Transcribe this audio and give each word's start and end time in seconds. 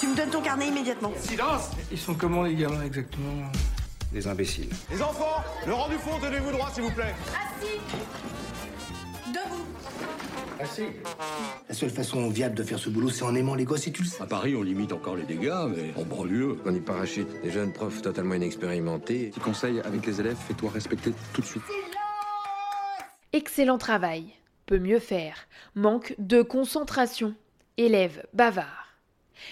Tu 0.00 0.06
me 0.06 0.16
donnes 0.16 0.30
ton 0.30 0.40
carnet 0.40 0.68
immédiatement. 0.68 1.12
Silence 1.18 1.72
Ils 1.92 1.98
sont 1.98 2.14
comment 2.14 2.44
les 2.44 2.54
gamins 2.54 2.82
exactement 2.82 3.50
Des 4.10 4.26
imbéciles. 4.26 4.70
Les 4.90 5.02
enfants, 5.02 5.44
le 5.66 5.74
rang 5.74 5.90
du 5.90 5.96
fond, 5.96 6.18
tenez-vous 6.18 6.52
droit 6.52 6.70
s'il 6.72 6.84
vous 6.84 6.90
plaît. 6.92 7.14
Assis. 10.58 10.86
La 11.68 11.74
seule 11.74 11.90
façon 11.90 12.28
viable 12.28 12.54
de 12.54 12.62
faire 12.62 12.78
ce 12.78 12.88
boulot, 12.90 13.10
c'est 13.10 13.24
en 13.24 13.34
aimant 13.34 13.54
les 13.54 13.64
gosses 13.64 13.86
et 13.86 13.92
tu 13.92 14.02
le 14.02 14.08
sais. 14.08 14.22
À 14.22 14.26
Paris, 14.26 14.54
on 14.56 14.62
limite 14.62 14.92
encore 14.92 15.16
les 15.16 15.22
dégâts, 15.24 15.66
mais 15.68 15.92
en 15.96 16.04
banlieue. 16.04 16.58
On 16.64 16.74
y 16.74 16.80
parachute 16.80 17.28
des 17.42 17.50
jeunes 17.50 17.72
profs 17.72 18.00
totalement 18.02 18.34
inexpérimentés. 18.34 19.28
Petit 19.28 19.40
conseil 19.40 19.80
avec 19.80 20.06
les 20.06 20.20
élèves, 20.20 20.36
fais-toi 20.36 20.70
respecter 20.70 21.12
tout 21.34 21.40
de 21.42 21.46
suite. 21.46 21.62
Excellent 23.32 23.78
travail. 23.78 24.32
Peut 24.66 24.78
mieux 24.78 24.98
faire. 24.98 25.36
Manque 25.74 26.14
de 26.18 26.42
concentration. 26.42 27.34
Élève 27.76 28.26
bavard. 28.34 28.89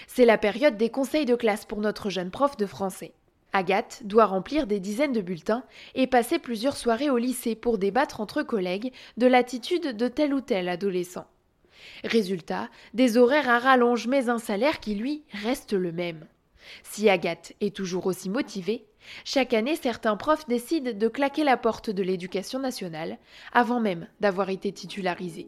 C'est 0.07 0.25
la 0.25 0.37
période 0.37 0.77
des 0.77 0.89
conseils 0.89 1.25
de 1.25 1.35
classe 1.35 1.65
pour 1.65 1.79
notre 1.79 2.09
jeune 2.09 2.31
prof 2.31 2.57
de 2.57 2.65
français. 2.65 3.13
Agathe 3.51 4.01
doit 4.03 4.25
remplir 4.25 4.67
des 4.67 4.79
dizaines 4.79 5.13
de 5.13 5.21
bulletins 5.21 5.63
et 5.95 6.07
passer 6.07 6.37
plusieurs 6.37 6.77
soirées 6.77 7.09
au 7.09 7.17
lycée 7.17 7.55
pour 7.55 7.77
débattre 7.77 8.21
entre 8.21 8.43
collègues 8.43 8.91
de 9.17 9.27
l'attitude 9.27 9.97
de 9.97 10.07
tel 10.07 10.33
ou 10.33 10.41
tel 10.41 10.69
adolescent. 10.69 11.25
Résultat, 12.03 12.69
des 12.93 13.17
horaires 13.17 13.49
à 13.49 13.57
rallonge 13.57 14.07
mais 14.07 14.29
un 14.29 14.37
salaire 14.37 14.79
qui, 14.79 14.95
lui, 14.95 15.23
reste 15.43 15.73
le 15.73 15.91
même. 15.91 16.25
Si 16.83 17.09
Agathe 17.09 17.53
est 17.61 17.75
toujours 17.75 18.05
aussi 18.05 18.29
motivée, 18.29 18.85
chaque 19.23 19.53
année 19.53 19.75
certains 19.75 20.17
profs 20.17 20.47
décident 20.47 20.91
de 20.93 21.07
claquer 21.07 21.43
la 21.43 21.57
porte 21.57 21.89
de 21.89 22.03
l'éducation 22.03 22.59
nationale 22.59 23.17
avant 23.53 23.79
même 23.79 24.07
d'avoir 24.19 24.49
été 24.49 24.71
titularisés. 24.71 25.47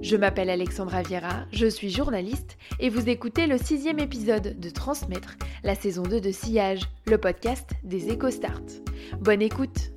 Je 0.00 0.16
m'appelle 0.16 0.50
Alexandra 0.50 1.02
Viera, 1.02 1.46
je 1.52 1.66
suis 1.66 1.90
journaliste 1.90 2.58
et 2.80 2.88
vous 2.88 3.08
écoutez 3.08 3.46
le 3.46 3.56
sixième 3.56 3.98
épisode 3.98 4.58
de 4.58 4.70
Transmettre, 4.70 5.36
la 5.62 5.74
saison 5.74 6.02
2 6.02 6.20
de 6.20 6.30
Sillage, 6.32 6.82
le 7.06 7.18
podcast 7.18 7.70
des 7.84 8.12
EcoStart. 8.12 8.62
Bonne 9.20 9.42
écoute 9.42 9.92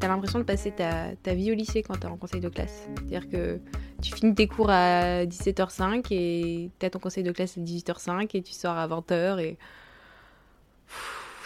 T'as 0.00 0.08
l'impression 0.08 0.38
de 0.38 0.44
passer 0.44 0.72
ta, 0.72 1.34
vie 1.34 1.50
au 1.50 1.54
lycée 1.54 1.82
quand 1.82 1.96
t'es 1.96 2.06
en 2.06 2.16
conseil 2.16 2.40
de 2.40 2.48
classe. 2.48 2.88
C'est-à-dire 2.96 3.28
que 3.28 3.60
tu 4.00 4.14
finis 4.14 4.34
tes 4.34 4.46
cours 4.46 4.70
à 4.70 5.24
17h05 5.24 6.06
et 6.10 6.70
t'as 6.78 6.90
ton 6.90 6.98
conseil 6.98 7.24
de 7.24 7.32
classe 7.32 7.58
à 7.58 7.60
18h05 7.60 8.30
et 8.34 8.42
tu 8.42 8.52
sors 8.52 8.76
à 8.76 8.86
20h 8.86 9.40
et 9.40 9.58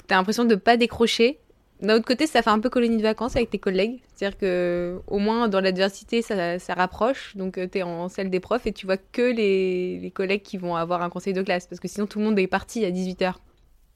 t'as 0.07 0.17
l'impression 0.17 0.45
de 0.45 0.55
pas 0.55 0.77
décrocher. 0.77 1.39
D'un 1.81 1.97
autre 1.97 2.05
côté, 2.05 2.29
ça 2.29 2.43
fait 2.43 2.51
un 2.51 2.61
peu 2.61 2.71
colonie 2.71 2.97
de 2.97 3.03
vacances 3.03 3.35
avec 3.35 3.51
tes 3.51 3.59
collègues. 3.59 4.01
C'est-à-dire 4.15 4.39
que 4.39 5.01
au 5.09 5.19
moins 5.19 5.49
dans 5.49 5.61
l'adversité, 5.61 6.23
ça, 6.23 6.59
rapproche. 6.75 7.37
Donc 7.37 7.55
tu 7.55 7.69
t'es 7.69 7.83
en 7.83 8.09
salle 8.09 8.31
des 8.31 8.41
profs 8.41 8.67
et 8.67 8.73
tu 8.73 8.87
vois 8.87 8.99
que 8.99 9.23
les, 9.23 9.99
les 9.99 10.11
collègues 10.11 10.43
qui 10.43 10.59
vont 10.59 10.77
avoir 10.77 11.03
un 11.03 11.11
conseil 11.11 11.33
de 11.33 11.43
classe 11.43 11.67
parce 11.67 11.81
que 11.81 11.89
sinon 11.89 12.07
tout 12.07 12.21
le 12.21 12.27
monde 12.27 12.39
est 12.39 12.47
parti 12.47 12.85
à 12.85 12.91
18h. 12.91 13.35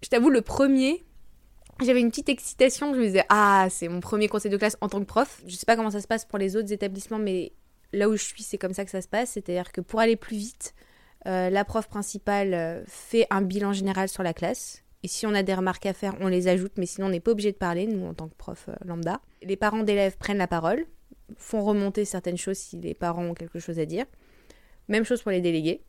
Je 0.03 0.09
t'avoue, 0.09 0.31
le 0.31 0.43
premier, 0.43 1.05
j'avais 1.81 2.01
une 2.01 2.11
petite 2.11 2.29
excitation. 2.29 2.95
Je 2.95 3.01
me 3.01 3.05
disais, 3.07 3.25
ah, 3.29 3.69
c'est 3.71 3.89
mon 3.89 4.01
premier 4.01 4.29
conseil 4.29 4.51
de 4.51 4.57
classe 4.57 4.77
en 4.81 4.89
tant 4.89 5.01
que 5.01 5.05
prof. 5.05 5.43
Je 5.47 5.55
sais 5.55 5.67
pas 5.67 5.77
comment 5.77 5.91
ça 5.91 6.01
se 6.01 6.07
passe 6.07 6.25
pour 6.25 6.39
les 6.39 6.57
autres 6.57 6.73
établissements, 6.73 7.19
mais 7.19 7.53
là 7.93 8.09
où 8.09 8.17
je 8.17 8.25
suis, 8.25 8.43
c'est 8.43 8.59
comme 8.59 8.73
ça 8.73 8.85
que 8.85 8.91
ça 8.91 9.03
se 9.03 9.09
passe. 9.09 9.31
C'est-à-dire 9.31 9.73
que 9.73 9.81
pour 9.81 10.01
aller 10.01 10.17
plus 10.17 10.37
vite, 10.37 10.75
euh, 11.27 11.51
la 11.51 11.65
prof 11.65 11.89
principale 11.89 12.55
euh, 12.55 12.83
fait 12.87 13.27
un 13.31 13.43
bilan 13.43 13.73
général 13.73 14.09
sur 14.09 14.23
la 14.23 14.33
classe. 14.33 14.83
Et 15.07 15.09
si 15.09 15.25
on 15.25 15.35
a 15.37 15.45
des 15.45 15.55
remarques 15.55 15.87
à 15.87 15.93
faire, 15.93 16.17
on 16.19 16.27
les 16.27 16.49
ajoute, 16.49 16.73
mais 16.79 16.85
sinon 16.85 17.07
on 17.07 17.11
n'est 17.11 17.21
pas 17.21 17.31
obligé 17.31 17.53
de 17.53 17.57
parler, 17.57 17.87
nous 17.87 18.05
en 18.05 18.13
tant 18.13 18.27
que 18.27 18.35
prof 18.35 18.67
euh, 18.69 18.73
lambda. 18.85 19.21
Les 19.41 19.55
parents 19.55 19.85
d'élèves 19.85 20.17
prennent 20.19 20.37
la 20.37 20.49
parole, 20.49 20.85
font 21.37 21.63
remonter 21.63 22.05
certaines 22.05 22.37
choses 22.37 22.59
si 22.59 22.77
les 22.81 22.93
parents 22.93 23.25
ont 23.25 23.35
quelque 23.35 23.61
chose 23.61 23.79
à 23.79 23.85
dire. 23.85 24.05
Même 24.89 25.05
chose 25.05 25.23
pour 25.23 25.31
les 25.31 25.41
délégués. 25.41 25.85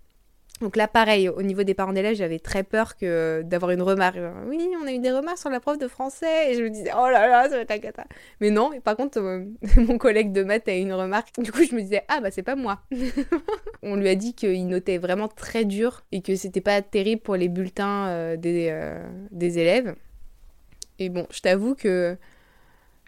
Donc 0.59 0.75
là, 0.75 0.88
pareil, 0.88 1.29
au 1.29 1.44
niveau 1.44 1.63
des 1.63 1.75
parents 1.75 1.94
d'élèves, 1.94 2.16
j'avais 2.16 2.40
très 2.40 2.63
peur 2.63 2.95
que 2.95 3.44
d'avoir 3.44 3.72
une 3.72 3.84
remarque. 3.84 4.18
Oui, 4.47 4.68
on 4.81 4.88
a 4.88 4.91
eu 4.91 5.00
des 5.00 5.12
remarques 5.12 5.38
sur 5.38 5.51
la 5.51 5.59
prof 5.59 5.78
de 5.78 5.88
français. 5.88 6.51
Et 6.51 6.56
je 6.56 6.63
me 6.63 6.69
disais, 6.69 6.91
oh 6.97 7.07
là 7.09 7.28
là, 7.28 7.44
ça 7.44 7.56
va 7.56 7.62
être 7.62 7.69
la 7.69 7.79
cata. 7.79 8.06
Mais 8.41 8.50
non, 8.50 8.73
et 8.73 8.79
par 8.79 8.95
contre, 8.95 9.19
euh, 9.19 9.45
mon 9.78 9.97
collègue 10.00 10.31
de 10.31 10.44
maths 10.44 10.68
a 10.68 10.75
eu 10.75 10.79
une 10.81 10.94
remarque. 10.94 11.29
Du 11.40 11.51
coup, 11.51 11.63
je 11.63 11.75
me 11.75 11.81
disais, 11.81 12.03
ah 12.07 12.22
bah 12.22 12.31
c'est 12.31 12.44
pas 12.44 12.56
moi. 12.56 12.81
on 13.84 13.95
lui 13.95 14.09
a 14.09 14.16
dit 14.16 14.34
qu'il 14.34 14.68
notait 14.68 14.97
vraiment 14.97 15.28
très 15.28 15.63
dur 15.63 16.03
et 16.12 16.22
que 16.22 16.35
c'était 16.35 16.62
pas 16.62 16.81
terrible 16.81 17.22
pour 17.22 17.35
les 17.35 17.50
bulletins 17.50 18.07
euh, 18.07 18.35
des, 18.35 18.69
euh, 18.72 19.03
des 19.31 19.59
élèves. 19.59 19.95
Et 20.97 21.09
bon, 21.09 21.28
je 21.29 21.41
t'avoue 21.41 21.75
que 21.75 22.18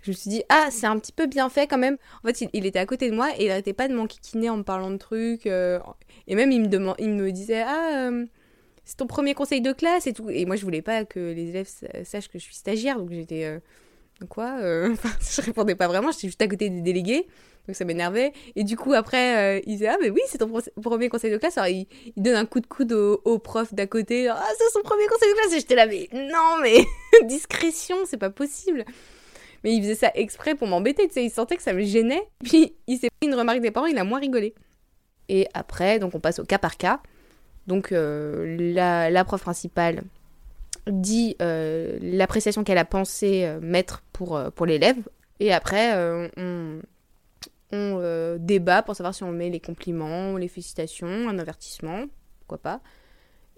je 0.04 0.12
me 0.12 0.16
suis 0.16 0.30
dit, 0.30 0.44
ah, 0.50 0.68
c'est 0.72 0.88
un 0.88 0.98
petit 1.00 1.12
peu 1.12 1.26
bien 1.28 1.50
fait 1.50 1.68
quand 1.68 1.78
même. 1.78 1.98
En 2.24 2.28
fait, 2.28 2.42
il, 2.42 2.50
il 2.54 2.66
était 2.66 2.80
à 2.80 2.86
côté 2.86 3.10
de 3.10 3.16
moi 3.16 3.30
et 3.38 3.46
il 3.46 3.52
arrêtait 3.52 3.74
pas 3.74 3.88
de 3.88 3.94
m'enquiquiner 3.94 4.50
en 4.50 4.58
me 4.58 4.64
parlant 4.64 4.92
de 4.92 4.98
trucs. 4.98 5.46
euh, 5.46 5.80
et 6.28 6.36
même, 6.36 6.52
il 6.52 6.62
me, 6.70 6.94
il 7.00 7.10
me 7.10 7.32
disait, 7.32 7.62
ah, 7.66 8.08
euh, 8.10 8.26
c'est 8.86 8.98
ton 8.98 9.08
premier 9.08 9.34
conseil 9.34 9.62
de 9.62 9.72
classe 9.74 10.08
et 10.08 10.14
tout. 10.14 10.30
Et 10.30 10.46
moi, 10.46 10.56
je 10.56 10.64
voulais 10.64 10.82
pas 10.82 11.06
que 11.06 11.20
les 11.20 11.50
élèves 11.50 11.68
sa- 11.68 12.04
sachent 12.06 12.30
que 12.30 12.40
je 12.40 12.44
suis 12.44 12.56
stagiaire. 12.56 12.98
Donc 12.98 13.12
j'étais, 13.12 13.46
euh, 13.46 13.60
quoi 14.30 14.56
Enfin, 14.92 15.10
Je 15.22 15.42
répondais 15.42 15.76
pas 15.76 15.88
vraiment, 15.88 16.12
j'étais 16.12 16.28
juste 16.28 16.42
à 16.42 16.48
côté 16.48 16.70
des 16.70 16.82
délégués. 16.82 17.28
Donc 17.68 17.76
ça 17.76 17.86
m'énervait. 17.86 18.34
Et 18.56 18.64
du 18.64 18.76
coup, 18.78 18.94
après, 18.94 19.62
il 19.68 19.74
disait, 19.74 19.88
ah, 19.90 19.98
mais 20.02 20.10
oui, 20.10 20.22
c'est 20.28 20.40
ton 20.40 20.52
premier 20.82 21.10
conseil 21.10 21.32
de 21.32 21.38
classe. 21.38 21.58
Alors, 21.58 21.70
il, 21.70 21.88
donne 22.18 22.36
un 22.36 22.46
coup 22.46 22.60
de 22.62 22.66
coude 22.68 22.94
au, 22.94 23.22
au 23.26 23.38
prof 23.38 23.74
d'à 23.74 23.86
côté. 23.86 24.28
Ah, 24.28 24.44
c'est 24.58 24.70
son 24.74 24.82
premier 24.82 25.06
conseil 25.08 25.30
de 25.30 25.36
classe. 25.36 25.54
Et 25.54 25.60
j'étais 25.60 25.76
là, 25.76 25.86
mais 25.86 26.10
non, 26.14 26.58
mais 26.64 26.78
discrétion, 27.28 27.98
c'est 28.06 28.18
pas 28.18 28.32
possible. 28.32 28.86
Mais 29.64 29.74
il 29.74 29.82
faisait 29.82 29.96
ça 29.96 30.12
exprès 30.16 30.56
pour 30.56 30.68
m'embêter, 30.68 31.08
tu 31.08 31.14
sais, 31.14 31.26
il 31.26 31.30
sentait 31.30 31.58
que 31.58 31.64
ça 31.64 31.74
me 31.74 31.84
gênait. 31.84 32.22
Puis 32.44 32.76
il 32.88 32.98
s'est 32.98 33.10
pris 33.20 33.30
une 33.30 33.36
remarque 33.36 33.60
des 33.60 33.72
parents, 33.72 33.88
il 33.88 33.98
a 33.98 34.04
moins 34.04 34.20
rigolé. 34.20 34.54
Et 35.28 35.48
après, 35.54 36.00
donc 36.00 36.16
on 36.16 36.20
passe 36.20 36.40
au 36.40 36.46
cas 36.46 36.58
par 36.58 36.78
cas. 36.78 37.02
Donc 37.68 37.92
euh, 37.92 38.58
la, 38.74 39.24
prof 39.24 39.42
principale 39.42 40.02
dit 40.88 41.36
euh, 41.42 42.00
l'appréciation 42.02 42.64
qu'elle 42.64 42.80
a 42.80 42.86
pensé 42.86 43.46
euh, 43.46 43.60
mettre 43.62 44.02
pour, 44.12 44.42
pour 44.56 44.66
l'élève. 44.66 44.98
Et 45.40 45.54
après, 45.54 45.94
on, 46.36 46.82
débat 48.40 48.82
pour 48.82 48.96
savoir 48.96 49.14
si 49.14 49.24
on 49.24 49.32
met 49.32 49.50
les 49.50 49.60
compliments, 49.62 50.36
les 50.36 50.48
félicitations, 50.50 51.30
un 51.30 51.40
avertissement, 51.40 52.06
pourquoi 52.40 52.58
pas. 52.58 52.82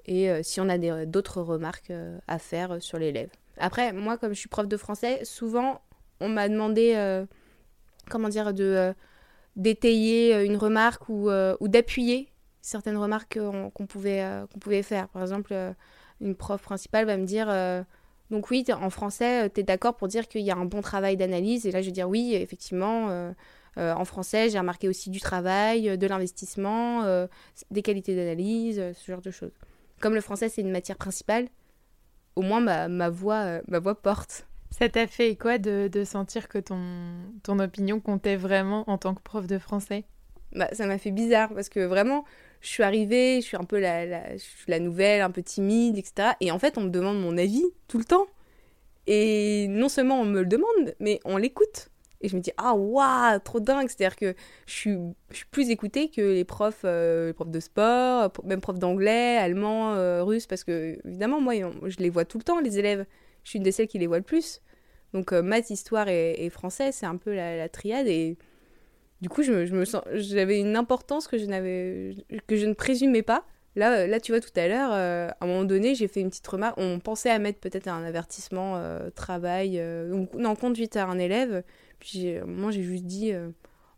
Et 0.06 0.30
si 0.44 0.60
on 0.60 0.70
a 0.70 0.78
d'autres 1.06 1.42
remarques 1.42 1.92
à 2.28 2.38
faire 2.38 2.84
sur 2.84 3.00
l'élève. 3.00 3.30
Après, 3.58 3.94
moi, 3.94 4.18
comme 4.18 4.34
je 4.34 4.40
suis 4.40 4.50
prof 4.50 4.68
de 4.68 4.78
français, 4.78 5.22
souvent, 5.24 5.82
on 6.22 6.30
m'a 6.30 6.48
demandé, 6.48 6.94
euh, 6.96 7.26
comment 8.10 8.30
dire, 8.30 8.54
de 8.54 8.64
euh, 8.64 8.94
d'étayer 9.56 10.34
euh, 10.34 10.46
une 10.46 10.56
remarque 10.56 11.10
ou, 11.10 11.30
d'appuyer 11.62 12.30
certaines 12.62 12.98
remarques 12.98 13.40
qu'on 13.74 13.86
pouvait, 13.88 14.84
faire. 14.84 15.10
Par 15.10 15.24
exemple, 15.24 15.54
une 16.22 16.36
prof 16.36 16.62
principale 16.62 17.06
va 17.06 17.18
me 17.18 17.26
dire, 17.26 17.48
donc 18.30 18.52
oui, 18.52 18.64
en 18.72 18.92
français, 18.92 19.50
tu 19.50 19.62
es 19.62 19.64
d'accord 19.64 19.96
pour 19.96 20.08
dire 20.08 20.28
qu'il 20.28 20.42
y 20.42 20.52
a 20.52 20.56
un 20.56 20.66
bon 20.66 20.82
travail 20.82 21.18
d'analyse? 21.18 21.66
Et 21.66 21.72
là, 21.72 21.82
je 21.82 21.88
vais 21.88 21.92
dire 21.92 22.08
oui, 22.08 22.36
effectivement. 22.36 23.34
en 23.78 24.06
français, 24.06 24.50
j'ai 24.50 24.60
remarqué 24.60 24.88
aussi 24.88 25.10
du 25.10 25.20
travail, 25.20 25.98
de 25.98 26.08
l'investissement, 26.08 27.04
des 27.72 27.82
qualités 27.82 28.16
d'analyse, 28.16 28.80
ce 28.94 29.12
genre 29.12 29.22
de 29.22 29.32
choses. 29.32 29.54
Comme 30.00 30.14
le 30.14 30.22
français, 30.22 30.48
c'est 30.48 30.62
une 30.62 30.72
matière 30.72 30.98
principale, 30.98 31.48
au 32.36 32.44
moins 32.44 32.62
ma, 32.62 32.88
ma, 32.90 33.10
ma 33.10 33.80
voix 33.80 33.96
porte. 34.04 34.46
Ça 34.72 34.90
t'a 34.90 35.06
fait 35.06 35.36
quoi 35.36 35.58
de, 35.58 35.90
de 35.92 36.04
sentir 36.04 36.48
que 36.48 36.58
ton, 36.58 36.80
ton 37.44 37.60
opinion 37.60 38.00
comptait 38.00 38.38
vraiment 38.38 38.90
en 38.90 38.98
tant 38.98 39.14
que 39.14 39.22
prof 39.22 39.46
de 39.46 39.60
français? 39.60 40.06
Bah, 40.54 40.70
ça 40.74 40.88
m'a 40.88 40.98
fait 40.98 41.12
bizarre 41.12 41.54
parce 41.54 41.70
que 41.70 41.82
vraiment, 41.82 42.26
je 42.62 42.70
suis 42.70 42.84
arrivée, 42.84 43.42
je 43.42 43.46
suis 43.46 43.58
un 43.58 43.64
peu 43.64 43.80
la, 43.80 44.06
la, 44.06 44.34
je 44.34 44.42
suis 44.42 44.70
la 44.72 44.80
nouvelle, 44.80 45.22
un 45.22 45.32
peu 45.32 45.44
timide, 45.44 45.98
etc. 45.98 46.30
Et 46.40 46.52
en 46.52 46.60
fait, 46.60 46.78
on 46.78 46.82
me 46.82 46.90
demande 46.90 47.22
mon 47.22 47.38
avis 47.38 47.66
tout 47.88 47.98
le 47.98 48.06
temps. 48.06 48.28
Et 49.08 49.68
non 49.70 49.90
seulement 49.90 50.22
on 50.22 50.26
me 50.26 50.42
le 50.42 50.46
demande, 50.46 50.96
mais 51.00 51.20
on 51.26 51.38
l'écoute. 51.38 51.90
Et 52.22 52.30
je 52.30 52.36
me 52.36 52.42
dis, 52.42 52.52
ah, 52.58 52.76
waouh, 52.76 53.40
trop 53.40 53.60
dingue. 53.60 53.88
C'est-à-dire 53.90 54.16
que 54.16 54.36
je 54.68 54.74
suis, 54.74 54.98
je 55.32 55.38
suis 55.38 55.48
plus 55.48 55.70
écoutée 55.70 56.10
que 56.10 56.22
les 56.22 56.46
profs, 56.46 56.84
euh, 56.86 57.28
les 57.28 57.34
profs 57.34 57.50
de 57.50 57.60
sport, 57.60 58.32
même 58.44 58.62
profs 58.62 58.80
d'anglais, 58.80 59.38
allemand, 59.38 59.94
euh, 59.96 60.24
russe, 60.24 60.46
parce 60.46 60.64
que 60.64 61.00
évidemment, 61.06 61.42
moi, 61.42 61.56
je 61.56 61.98
les 61.98 62.10
vois 62.10 62.26
tout 62.26 62.38
le 62.38 62.44
temps, 62.44 62.60
les 62.60 62.78
élèves. 62.78 63.06
Je 63.44 63.50
suis 63.50 63.58
une 63.58 63.64
de 63.64 63.72
celles 63.72 63.88
qui 63.88 64.00
les 64.00 64.08
voit 64.08 64.18
le 64.18 64.24
plus. 64.24 64.62
Donc 65.14 65.32
maths, 65.34 65.70
histoire 65.70 66.08
et, 66.08 66.50
français, 66.50 66.92
c'est 66.92 67.06
un 67.06 67.18
peu 67.18 67.34
la, 67.36 67.68
triade. 67.70 68.08
Et 68.08 68.38
du 69.22 69.30
coup, 69.30 69.44
je, 69.44 69.52
me 69.52 69.86
sens, 69.86 70.04
j'avais 70.14 70.60
une 70.60 70.76
importance 70.76 71.28
que 71.28 71.38
je 71.38 71.46
n'avais, 71.46 72.16
que 72.48 72.56
je 72.56 72.66
ne 72.66 72.74
présumais 72.74 73.24
pas. 73.24 73.46
Là, 73.76 74.06
là, 74.06 74.20
tu 74.20 74.32
vois, 74.32 74.42
tout 74.42 74.58
à 74.58 74.68
l'heure, 74.68 74.92
à 74.92 75.36
un 75.42 75.48
moment 75.48 75.64
donné, 75.64 75.96
j'ai 75.96 76.08
fait 76.08 76.22
une 76.22 76.30
petite 76.30 76.48
remarque. 76.48 76.78
On 76.78 77.00
pensait 77.00 77.30
à 77.30 77.40
mettre 77.40 77.60
peut-être 77.60 77.88
un 77.88 78.04
avertissement 78.04 78.82
travail, 79.16 79.82
non, 80.38 80.56
conduite 80.56 80.96
à 80.96 81.08
un 81.08 81.20
élève. 81.20 81.64
Puis, 82.00 82.36
moi, 82.46 82.72
j'ai 82.72 82.84
juste 82.84 83.06
dit, 83.06 83.34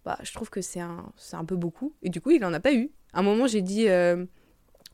bah, 0.06 0.18
je 0.24 0.34
trouve 0.34 0.50
que 0.50 0.62
c'est 0.62 0.80
un, 0.80 1.12
c'est 1.16 1.36
un 1.36 1.46
peu 1.46 1.56
beaucoup. 1.56 1.94
Et 2.02 2.10
du 2.10 2.22
coup, 2.22 2.32
il 2.32 2.42
n'en 2.42 2.54
a 2.54 2.60
pas 2.60 2.74
eu. 2.74 2.92
À 3.14 3.20
un 3.20 3.24
moment, 3.24 3.46
j'ai 3.46 3.62
dit, 3.62 3.88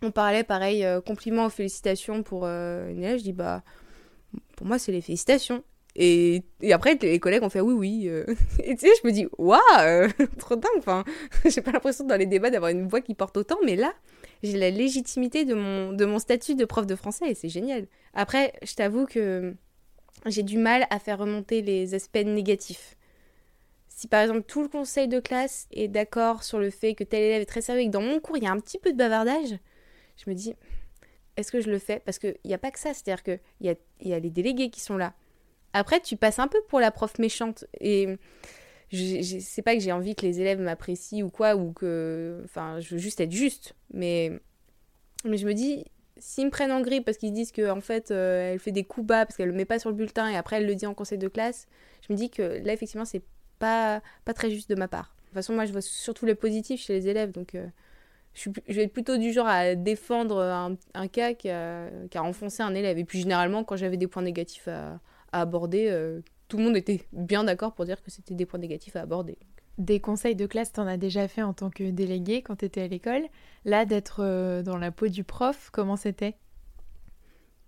on 0.02 0.12
parlait 0.12 0.44
pareil, 0.44 0.86
compliments 1.06 1.45
ou 1.45 1.50
félicitations 1.50 2.24
pour 2.24 2.45
une 2.45 3.04
élève. 3.04 3.19
Je 3.19 3.24
dis, 3.24 3.34
bah, 3.34 3.63
pour 4.59 4.67
moi, 4.67 4.77
c'est 4.77 4.91
les 4.91 5.00
félicitations. 5.00 5.63
Et, 5.95 6.44
et, 6.59 6.73
après, 6.73 6.95
les 7.01 7.17
collègues 7.17 7.44
ont 7.44 7.50
fait 7.50 7.61
oui, 7.61 7.73
oui. 7.73 8.09
Euh. 8.09 8.25
Et 8.65 8.75
tu 8.75 8.88
sais, 8.88 8.94
je 9.01 9.07
me 9.07 9.13
dis, 9.13 9.25
waouh, 9.38 9.57
euh, 9.79 10.09
trop 10.38 10.57
dingue. 10.57 10.69
Enfin, 10.77 11.06
j'ai 11.45 11.61
pas 11.61 11.71
l'impression 11.71 12.03
dans 12.03 12.17
les 12.17 12.25
débats 12.25 12.50
d'avoir 12.50 12.69
une 12.69 12.85
voix 12.85 13.00
qui 13.00 13.13
porte 13.13 13.38
autant, 13.38 13.56
mais 13.63 13.77
là, 13.77 13.94
j'ai 14.44 14.57
la 14.57 14.69
légitimité 14.69 15.45
de 15.45 15.53
mon, 15.53 16.19
statut 16.19 16.56
de 16.56 16.65
prof 16.65 16.85
de 16.85 16.95
français 16.97 17.31
et 17.31 17.35
c'est 17.35 17.47
génial. 17.47 17.88
Après, 18.13 18.51
je 18.63 18.75
t'avoue 18.75 19.06
que 19.06 19.56
j'ai 20.25 20.44
du 20.44 20.57
mal 20.57 20.88
à 20.89 21.00
faire 21.00 21.19
remonter 21.19 21.61
les 21.61 21.94
aspects 21.94 22.17
négatifs. 22.17 22.97
Si 23.88 24.09
par 24.09 24.21
exemple 24.21 24.44
tout 24.45 24.61
le 24.61 24.67
conseil 24.67 25.07
de 25.07 25.21
classe 25.21 25.67
est 25.71 25.88
d'accord 25.88 26.44
sur 26.44 26.59
le 26.59 26.69
fait 26.69 26.95
que 26.95 27.06
tel 27.06 27.23
élève 27.23 27.41
est 27.41 27.45
très 27.45 27.61
sérieux 27.61 27.83
et 27.83 27.88
que 27.88 27.91
dans 27.91 28.01
mon 28.01 28.19
cours 28.19 28.38
il 28.38 28.44
y 28.44 28.47
a 28.47 28.51
un 28.51 28.59
petit 28.59 28.77
peu 28.77 28.91
de 28.91 28.97
bavardage, 28.97 29.57
je 30.17 30.29
me 30.29 30.35
dis, 30.35 30.53
est-ce 31.39 31.51
que 31.51 31.62
je 31.62 31.69
le 31.69 31.80
fais? 31.80 32.01
Parce 32.06 32.19
qu'il 32.19 32.36
n'y 32.45 32.53
a 32.53 32.57
pas 32.57 32.71
que 32.71 32.80
ça, 32.80 32.94
c'est-à-dire 32.94 33.24
qu'il 33.24 33.39
y 33.62 33.69
a, 33.69 33.75
y 34.01 34.13
a 34.13 34.19
les 34.19 34.30
délégués 34.30 34.69
qui 34.69 34.81
sont 34.81 34.97
là 34.97 35.13
après, 35.74 36.00
tu 36.00 36.18
passes 36.18 36.39
un 36.39 36.47
peu 36.47 36.62
pour 36.68 36.80
la 36.80 36.91
prof 36.91 37.19
méchante. 37.19 37.65
Et 37.80 38.18
je, 38.91 39.39
sais 39.39 39.62
pas 39.62 39.75
que 39.75 39.81
j'ai 39.81 39.91
envie 39.91 40.15
que 40.15 40.25
les 40.25 40.41
élèves 40.41 40.59
m'apprécient 40.59 41.25
ou 41.25 41.30
quoi, 41.30 41.56
ou 41.56 41.71
que. 41.74 42.41
Enfin, 42.45 42.80
je 42.80 42.95
veux 42.95 42.97
juste 42.97 43.19
être 43.19 43.31
juste. 43.31 43.75
Mais, 43.94 44.39
je 45.25 45.45
me 45.45 45.53
dis, 45.53 45.86
s'ils 46.18 46.45
me 46.45 46.51
prennent 46.51 46.71
en 46.71 46.81
grippe 46.81 47.06
parce 47.06 47.18
qu'ils 47.18 47.33
disent 47.33 47.51
qu'en 47.51 47.77
en 47.77 47.81
fait, 47.81 48.12
euh, 48.12 48.53
elle 48.53 48.59
fait 48.59 48.71
des 48.71 48.83
coups 48.83 49.07
bas 49.07 49.25
parce 49.25 49.38
qu'elle 49.38 49.50
le 49.50 49.53
met 49.53 49.65
pas 49.65 49.80
sur 49.80 49.89
le 49.89 49.95
bulletin 49.95 50.27
et 50.30 50.35
après 50.35 50.57
elle 50.57 50.65
le 50.65 50.75
dit 50.75 50.85
en 50.85 50.94
conseil 50.94 51.18
de 51.18 51.27
classe, 51.27 51.68
je 52.07 52.12
me 52.13 52.18
dis 52.18 52.30
que 52.30 52.42
là, 52.63 52.74
effectivement, 52.74 53.06
c'est 53.06 53.24
pas, 53.59 54.01
pas 54.25 54.33
très 54.33 54.50
juste 54.50 54.69
de 54.69 54.75
ma 54.75 54.88
part. 54.88 55.15
De 55.19 55.25
toute 55.25 55.33
façon, 55.35 55.53
moi, 55.53 55.65
je 55.65 55.71
vois 55.71 55.81
surtout 55.81 56.25
le 56.25 56.35
positif 56.35 56.81
chez 56.81 56.94
les 56.94 57.07
élèves, 57.07 57.31
donc. 57.31 57.56
Euh, 57.56 57.68
je, 58.34 58.50
vais 58.68 58.84
être 58.84 58.94
plutôt 58.94 59.18
du 59.18 59.31
genre 59.34 59.48
à 59.48 59.76
défendre 59.76 60.42
un, 60.42 60.76
un 60.94 61.08
cas 61.08 61.34
qu'à 61.34 62.24
enfoncer 62.24 62.64
un 62.64 62.74
élève. 62.74 62.98
Et 62.98 63.06
puis 63.06 63.20
généralement, 63.20 63.64
quand 63.64 63.76
j'avais 63.76 63.98
des 63.98 64.08
points 64.08 64.24
négatifs 64.24 64.68
à, 64.68 65.00
à 65.31 65.42
aborder, 65.42 65.88
euh, 65.90 66.22
tout 66.48 66.58
le 66.58 66.64
monde 66.64 66.78
était 66.78 67.02
bien 67.12 67.44
d'accord 67.44 67.74
pour 67.74 67.86
dire 67.86 68.02
que 68.02 68.12
c'était 68.12 68.36
des 68.36 68.46
points 68.46 68.60
négatifs 68.60 68.96
à 68.96 69.02
aborder. 69.02 69.38
Des 69.78 70.00
conseils 70.00 70.36
de 70.36 70.46
classe, 70.46 70.74
t'en 70.74 70.88
as 70.88 70.98
déjà 70.98 71.28
fait 71.28 71.42
en 71.42 71.54
tant 71.54 71.70
que 71.70 71.90
délégué 71.90 72.42
quand 72.42 72.58
t'étais 72.58 72.81
à 72.81 72.88
l'école? 72.88 73.24
Là, 73.66 73.86
d'être 73.86 74.22
euh, 74.22 74.62
dans 74.62 74.78
la 74.78 74.92
peau 74.92 75.08
du 75.08 75.24
prof, 75.24 75.70
comment 75.72 75.96
c'était? 75.96 76.36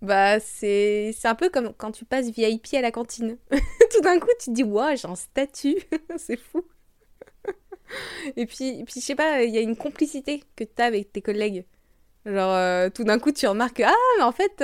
Bah, 0.02 0.40
c'est 0.40 1.14
un 1.24 1.34
peu 1.36 1.48
comme 1.48 1.72
quand 1.74 1.92
tu 1.92 2.04
passes 2.04 2.28
VIP 2.28 2.74
à 2.74 2.80
la 2.80 2.90
cantine. 2.90 3.38
Tout 3.92 4.00
d'un 4.02 4.18
coup, 4.18 4.28
tu 4.40 4.46
te 4.46 4.50
dis, 4.50 4.64
waouh, 4.64 4.96
j'ai 4.96 5.08
un 5.08 5.14
statut, 5.14 5.76
c'est 6.16 6.36
fou. 6.36 6.64
Et 8.36 8.46
puis, 8.46 8.84
puis 8.84 9.00
je 9.00 9.00
sais 9.00 9.14
pas, 9.14 9.42
il 9.42 9.54
y 9.54 9.58
a 9.58 9.60
une 9.60 9.76
complicité 9.76 10.42
que 10.56 10.64
tu 10.64 10.82
as 10.82 10.86
avec 10.86 11.12
tes 11.12 11.22
collègues. 11.22 11.64
Genre, 12.24 12.54
euh, 12.54 12.88
tout 12.88 13.04
d'un 13.04 13.18
coup, 13.18 13.32
tu 13.32 13.46
remarques, 13.46 13.80
ah, 13.80 13.92
mais 14.18 14.24
en 14.24 14.32
fait, 14.32 14.62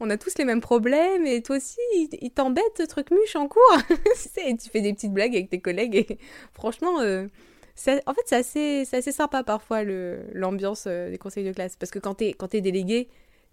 on 0.00 0.10
a 0.10 0.16
tous 0.16 0.36
les 0.38 0.44
mêmes 0.44 0.60
problèmes 0.60 1.26
et 1.26 1.42
toi 1.42 1.56
aussi, 1.56 1.78
il, 2.20 2.30
t'embête 2.30 2.64
ce 2.76 2.82
truc 2.82 3.10
muche 3.10 3.36
en 3.36 3.48
cours. 3.48 3.78
et 4.36 4.56
tu 4.56 4.68
fais 4.68 4.80
des 4.80 4.92
petites 4.92 5.12
blagues 5.12 5.34
avec 5.34 5.48
tes 5.48 5.60
collègues 5.60 5.96
et 5.96 6.18
franchement, 6.52 7.00
euh, 7.00 7.26
en 8.06 8.14
fait, 8.14 8.22
c'est 8.26 8.36
assez, 8.36 8.84
assez 8.92 9.12
sympa 9.12 9.42
parfois 9.42 9.82
l'ambiance 9.84 10.84
euh, 10.86 11.10
des 11.10 11.18
conseils 11.18 11.44
de 11.44 11.52
classe. 11.52 11.76
Parce 11.76 11.90
que 11.90 11.98
quand 11.98 12.14
t'es, 12.14 12.34
es 12.52 12.60
délégué, 12.60 13.08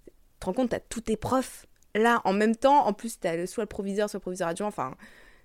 tu 0.06 0.12
te 0.40 0.46
rends 0.46 0.54
compte, 0.54 0.70
t'as 0.70 0.80
tous 0.80 1.02
tes 1.02 1.18
profs 1.18 1.66
là 1.96 2.22
en 2.26 2.34
même 2.34 2.56
temps. 2.56 2.86
En 2.86 2.94
plus, 2.94 3.20
t'as 3.20 3.46
soit 3.48 3.64
le 3.64 3.70
proviseur, 3.70 4.10
soit 4.10 4.18
le 4.18 4.22
proviseur 4.22 4.50
adjoint. 4.50 4.68
Enfin, 4.68 4.96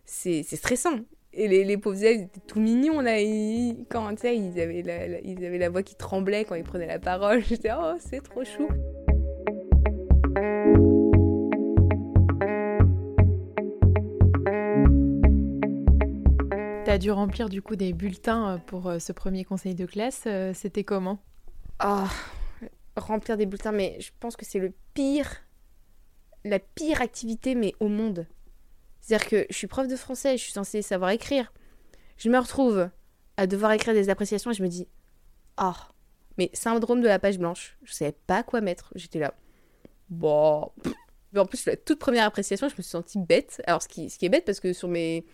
c'est 0.04 0.42
stressant. 0.42 1.00
Et 1.34 1.46
les, 1.46 1.64
les 1.64 1.76
pauvres 1.76 2.02
élèves 2.02 2.22
étaient 2.22 2.40
tout 2.40 2.60
mignons 2.60 3.00
là. 3.00 3.20
Ils, 3.20 3.84
quand 3.88 4.08
tu 4.14 4.22
sais, 4.22 4.36
ils 4.36 4.58
avaient 4.60 4.82
la, 4.82 5.20
ils 5.20 5.44
avaient 5.44 5.58
la 5.58 5.68
voix 5.68 5.82
qui 5.82 5.94
tremblait 5.94 6.44
quand 6.44 6.54
ils 6.54 6.64
prenaient 6.64 6.86
la 6.86 6.98
parole. 6.98 7.42
J'étais, 7.48 7.70
oh, 7.72 7.96
c'est 7.98 8.22
trop 8.22 8.44
chou. 8.44 8.68
Tu 16.84 16.90
as 16.90 16.98
dû 16.98 17.10
remplir 17.10 17.50
du 17.50 17.60
coup 17.60 17.76
des 17.76 17.92
bulletins 17.92 18.54
euh, 18.54 18.58
pour 18.58 18.88
euh, 18.88 18.98
ce 18.98 19.12
premier 19.12 19.44
conseil 19.44 19.74
de 19.74 19.84
classe. 19.84 20.24
Euh, 20.26 20.52
c'était 20.54 20.84
comment? 20.84 21.18
Ah, 21.78 22.08
remplir 22.96 23.36
des 23.36 23.44
bulletins, 23.44 23.72
mais 23.72 23.98
je 24.00 24.10
pense 24.18 24.36
que 24.36 24.46
c'est 24.46 24.58
le 24.58 24.72
pire, 24.94 25.28
la 26.44 26.58
pire 26.58 27.02
activité, 27.02 27.54
mais 27.54 27.74
au 27.80 27.88
monde. 27.88 28.26
C'est-à-dire 29.08 29.26
que 29.26 29.46
je 29.48 29.56
suis 29.56 29.66
prof 29.66 29.88
de 29.88 29.96
français, 29.96 30.36
je 30.36 30.42
suis 30.42 30.52
censée 30.52 30.82
savoir 30.82 31.08
écrire. 31.08 31.50
Je 32.18 32.28
me 32.28 32.36
retrouve 32.36 32.90
à 33.38 33.46
devoir 33.46 33.72
écrire 33.72 33.94
des 33.94 34.10
appréciations 34.10 34.50
et 34.50 34.54
je 34.54 34.62
me 34.62 34.68
dis, 34.68 34.86
ah, 35.56 35.88
mais 36.36 36.50
syndrome 36.52 37.00
de 37.00 37.06
la 37.06 37.18
page 37.18 37.38
blanche. 37.38 37.78
Je 37.84 37.94
savais 37.94 38.14
pas 38.26 38.42
quoi 38.42 38.60
mettre. 38.60 38.92
J'étais 38.96 39.18
là. 39.18 39.32
Bon. 40.10 40.70
Mais 41.32 41.40
en 41.40 41.46
plus, 41.46 41.64
la 41.64 41.76
toute 41.76 41.98
première 41.98 42.26
appréciation, 42.26 42.68
je 42.68 42.74
me 42.74 42.82
suis 42.82 42.90
sentie 42.90 43.18
bête. 43.18 43.62
Alors, 43.66 43.80
ce 43.80 43.88
qui, 43.88 44.04
est 44.04 44.28
bête, 44.28 44.44
parce 44.44 44.60
que 44.60 44.74
sur 44.74 44.88
mes, 44.88 45.24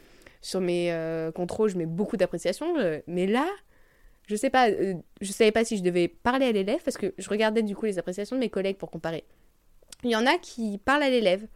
sur 0.41 0.61
mes 0.61 0.93
euh, 0.93 1.32
contrôles, 1.32 1.71
je 1.71 1.76
mets 1.76 1.87
beaucoup 1.87 2.17
d'appréciation. 2.17 2.76
mais 3.09 3.26
là, 3.26 3.49
je 4.29 4.37
sais 4.37 4.50
pas, 4.50 4.71
euh, 4.71 4.94
je 5.21 5.32
savais 5.32 5.50
pas 5.50 5.65
si 5.65 5.76
je 5.76 5.82
devais 5.82 6.06
parler 6.06 6.47
à 6.47 6.53
l'élève, 6.53 6.81
parce 6.85 6.97
que 6.97 7.12
je 7.19 7.29
regardais 7.29 7.65
du 7.65 7.75
coup 7.75 7.87
les 7.87 7.99
appréciations 7.99 8.37
de 8.37 8.41
mes 8.41 8.50
collègues 8.50 8.76
pour 8.76 8.93
comparer. 8.93 9.25
Il 10.05 10.11
y 10.11 10.17
en 10.17 10.26
a 10.26 10.38
qui 10.38 10.79
parlent 10.79 11.03
à 11.03 11.11
l'élève. 11.11 11.49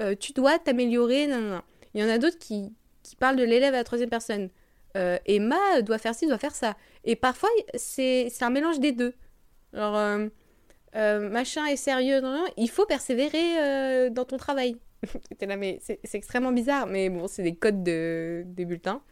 Euh, 0.00 0.14
tu 0.18 0.32
dois 0.32 0.58
t'améliorer, 0.58 1.24
Il 1.94 2.00
y 2.00 2.04
en 2.04 2.08
a 2.08 2.18
d'autres 2.18 2.38
qui, 2.38 2.72
qui 3.02 3.16
parlent 3.16 3.36
de 3.36 3.44
l'élève 3.44 3.74
à 3.74 3.78
la 3.78 3.84
troisième 3.84 4.10
personne. 4.10 4.50
Emma 4.94 5.80
doit 5.82 5.98
faire 5.98 6.14
ci, 6.14 6.26
doit 6.26 6.38
faire 6.38 6.54
ça. 6.54 6.76
Et 7.04 7.16
parfois, 7.16 7.48
c'est 7.74 8.30
un 8.42 8.50
mélange 8.50 8.78
des 8.78 8.92
deux. 8.92 9.14
Alors, 9.72 9.96
euh, 10.94 11.30
machin 11.30 11.66
est 11.66 11.76
sérieux, 11.76 12.20
non, 12.20 12.32
non, 12.32 12.44
il 12.56 12.68
faut 12.68 12.84
persévérer 12.84 13.58
euh, 13.58 14.10
dans 14.10 14.24
ton 14.24 14.36
travail. 14.36 14.76
c'est 15.80 16.14
extrêmement 16.14 16.52
bizarre, 16.52 16.86
mais 16.86 17.08
bon, 17.08 17.26
c'est 17.28 17.42
des 17.42 17.54
codes 17.54 17.82
de, 17.82 18.44
des 18.46 18.64
bulletins. 18.64 19.02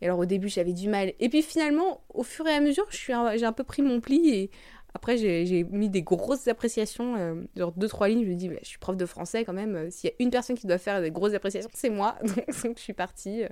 Et 0.00 0.06
alors 0.06 0.18
au 0.18 0.26
début, 0.26 0.48
j'avais 0.48 0.72
du 0.72 0.88
mal. 0.88 1.12
Et 1.20 1.28
puis 1.28 1.42
finalement, 1.42 2.02
au 2.12 2.24
fur 2.24 2.46
et 2.48 2.52
à 2.52 2.60
mesure, 2.60 2.86
j'ai 2.90 3.12
un, 3.12 3.52
peu 3.52 3.62
pris 3.62 3.82
mon 3.82 4.00
pli 4.00 4.50
après, 4.94 5.16
j'ai 5.16 5.64
mis 5.64 5.88
des 5.88 6.02
grosses 6.02 6.48
appréciations, 6.48 7.16
euh, 7.16 7.34
genre 7.56 7.72
deux, 7.72 7.88
trois 7.88 8.08
lignes. 8.08 8.24
Je 8.24 8.30
me 8.30 8.34
dis, 8.34 8.50
je 8.62 8.68
suis 8.68 8.78
prof 8.78 8.96
de 8.96 9.06
français 9.06 9.44
quand 9.44 9.52
même. 9.52 9.90
S'il 9.90 10.10
y 10.10 10.12
a 10.12 10.16
une 10.18 10.30
personne 10.30 10.56
qui 10.56 10.66
doit 10.66 10.78
faire 10.78 11.00
des 11.00 11.10
grosses 11.10 11.34
appréciations, 11.34 11.70
c'est 11.72 11.90
moi. 11.90 12.18
Donc, 12.64 12.76
je 12.76 12.82
suis 12.82 12.92
partie. 12.92 13.42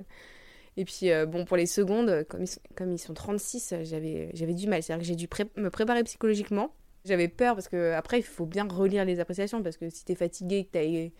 Et 0.77 0.85
puis, 0.85 1.09
bon, 1.27 1.45
pour 1.45 1.57
les 1.57 1.65
secondes, 1.65 2.25
comme 2.29 2.43
ils 2.43 2.47
sont, 2.47 2.61
comme 2.75 2.91
ils 2.91 2.99
sont 2.99 3.13
36, 3.13 3.73
j'avais 3.83 4.53
du 4.53 4.67
mal. 4.67 4.83
C'est-à-dire 4.83 5.01
que 5.01 5.07
j'ai 5.07 5.15
dû 5.15 5.27
me 5.57 5.69
préparer 5.69 6.03
psychologiquement. 6.03 6.73
J'avais 7.05 7.27
peur 7.27 7.55
parce 7.55 7.67
que 7.67 7.93
après 7.93 8.19
il 8.19 8.23
faut 8.23 8.45
bien 8.45 8.67
relire 8.67 9.05
les 9.05 9.19
appréciations 9.19 9.63
parce 9.63 9.77
que 9.77 9.89
si 9.89 10.05
t'es 10.05 10.15
fatigué, 10.15 10.65
que 10.65 11.11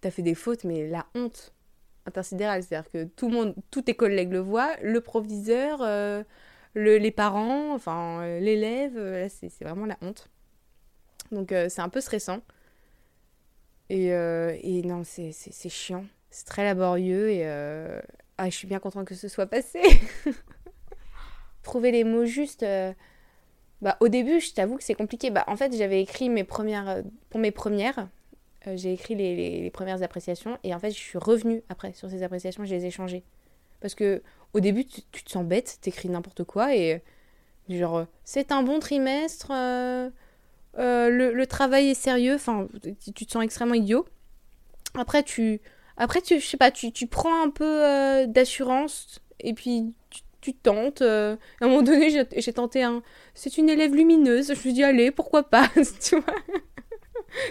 t'as 0.00 0.08
as 0.08 0.10
fait 0.10 0.22
des 0.22 0.34
fautes, 0.34 0.64
mais 0.64 0.88
la 0.88 1.06
honte 1.14 1.54
intersidérale, 2.04 2.62
c'est-à-dire 2.62 2.90
que 2.90 3.04
tout 3.04 3.28
le 3.28 3.34
monde, 3.34 3.54
tous 3.70 3.82
tes 3.82 3.94
collègues 3.94 4.30
le 4.30 4.40
voient, 4.40 4.76
le 4.82 5.00
proviseur, 5.00 5.80
euh, 5.82 6.22
le, 6.76 6.98
les 6.98 7.10
parents, 7.10 7.74
enfin 7.74 8.20
euh, 8.22 8.40
l'élève, 8.40 8.96
euh, 8.96 9.28
c'est 9.28 9.64
vraiment 9.64 9.86
la 9.86 9.98
honte. 10.02 10.30
Donc 11.32 11.48
c'est 11.50 11.80
un 11.80 11.88
peu 11.88 12.00
stressant. 12.00 12.40
Et, 13.88 14.12
non, 14.84 15.02
c'est 15.04 15.68
chiant. 15.68 16.04
C'est 16.30 16.46
très 16.46 16.62
laborieux 16.62 17.30
et 17.30 17.44
ah, 18.38 18.50
je 18.50 18.54
suis 18.54 18.68
bien 18.68 18.78
contente 18.78 19.06
que 19.06 19.14
ce 19.14 19.26
soit 19.26 19.46
passé. 19.46 19.80
Trouver 21.62 21.90
les 21.90 22.04
mots 22.04 22.26
justes 22.26 22.64
bah, 23.82 23.96
au 24.00 24.08
début, 24.08 24.40
je 24.40 24.52
t'avoue 24.52 24.76
que 24.76 24.84
c'est 24.84 24.94
compliqué. 24.94 25.30
Bah, 25.30 25.44
en 25.46 25.56
fait, 25.56 25.76
j'avais 25.76 26.00
écrit 26.00 26.28
mes 26.28 26.44
premières. 26.44 26.88
Euh, 26.88 27.02
pour 27.28 27.40
mes 27.40 27.50
premières, 27.50 28.08
euh, 28.66 28.76
j'ai 28.76 28.92
écrit 28.92 29.14
les, 29.14 29.60
les, 29.60 29.70
premières 29.70 30.02
appréciations. 30.02 30.58
Et 30.64 30.74
en 30.74 30.78
fait, 30.78 30.90
je 30.90 30.96
suis 30.96 31.18
revenue 31.18 31.62
après 31.68 31.92
sur 31.92 32.10
ces 32.10 32.22
appréciations, 32.22 32.64
je 32.64 32.74
les 32.74 32.86
ai 32.86 32.90
changées. 32.90 33.22
Parce 33.80 33.94
que 33.94 34.22
au 34.52 34.60
début, 34.60 34.84
tu, 34.84 35.02
te 35.02 35.30
sens 35.30 35.44
bête, 35.44 35.78
t'écris 35.80 36.08
n'importe 36.08 36.44
quoi. 36.44 36.74
Et 36.74 37.02
genre, 37.68 38.06
c'est 38.24 38.52
un 38.52 38.62
bon 38.62 38.78
trimestre, 38.78 39.50
euh, 39.52 40.10
le, 40.74 41.32
le, 41.32 41.46
travail 41.46 41.90
est 41.90 41.94
sérieux. 41.94 42.34
Enfin, 42.34 42.68
tu, 43.14 43.26
te 43.26 43.30
sens 43.30 43.44
extrêmement 43.44 43.74
idiot. 43.74 44.06
Après, 44.94 45.22
tu. 45.22 45.60
Après, 45.96 46.20
tu, 46.20 46.40
je 46.40 46.46
sais 46.46 46.56
pas, 46.56 46.70
tu, 46.70 46.92
tu 46.92 47.06
prends 47.06 47.42
un 47.42 47.50
peu 47.50 48.26
d'assurance. 48.26 49.20
Et 49.40 49.52
puis, 49.52 49.94
tu 50.46 50.54
tentes. 50.54 51.02
Euh, 51.02 51.36
à 51.60 51.64
un 51.64 51.68
moment 51.68 51.82
donné, 51.82 52.10
j'ai 52.10 52.52
tenté 52.52 52.82
un. 52.82 53.02
C'est 53.34 53.58
une 53.58 53.68
élève 53.68 53.94
lumineuse. 53.94 54.46
Je 54.46 54.52
me 54.52 54.56
suis 54.56 54.72
dit, 54.72 54.84
allez, 54.84 55.10
pourquoi 55.10 55.42
pas 55.42 55.68
Tu 56.00 56.16
vois 56.16 56.34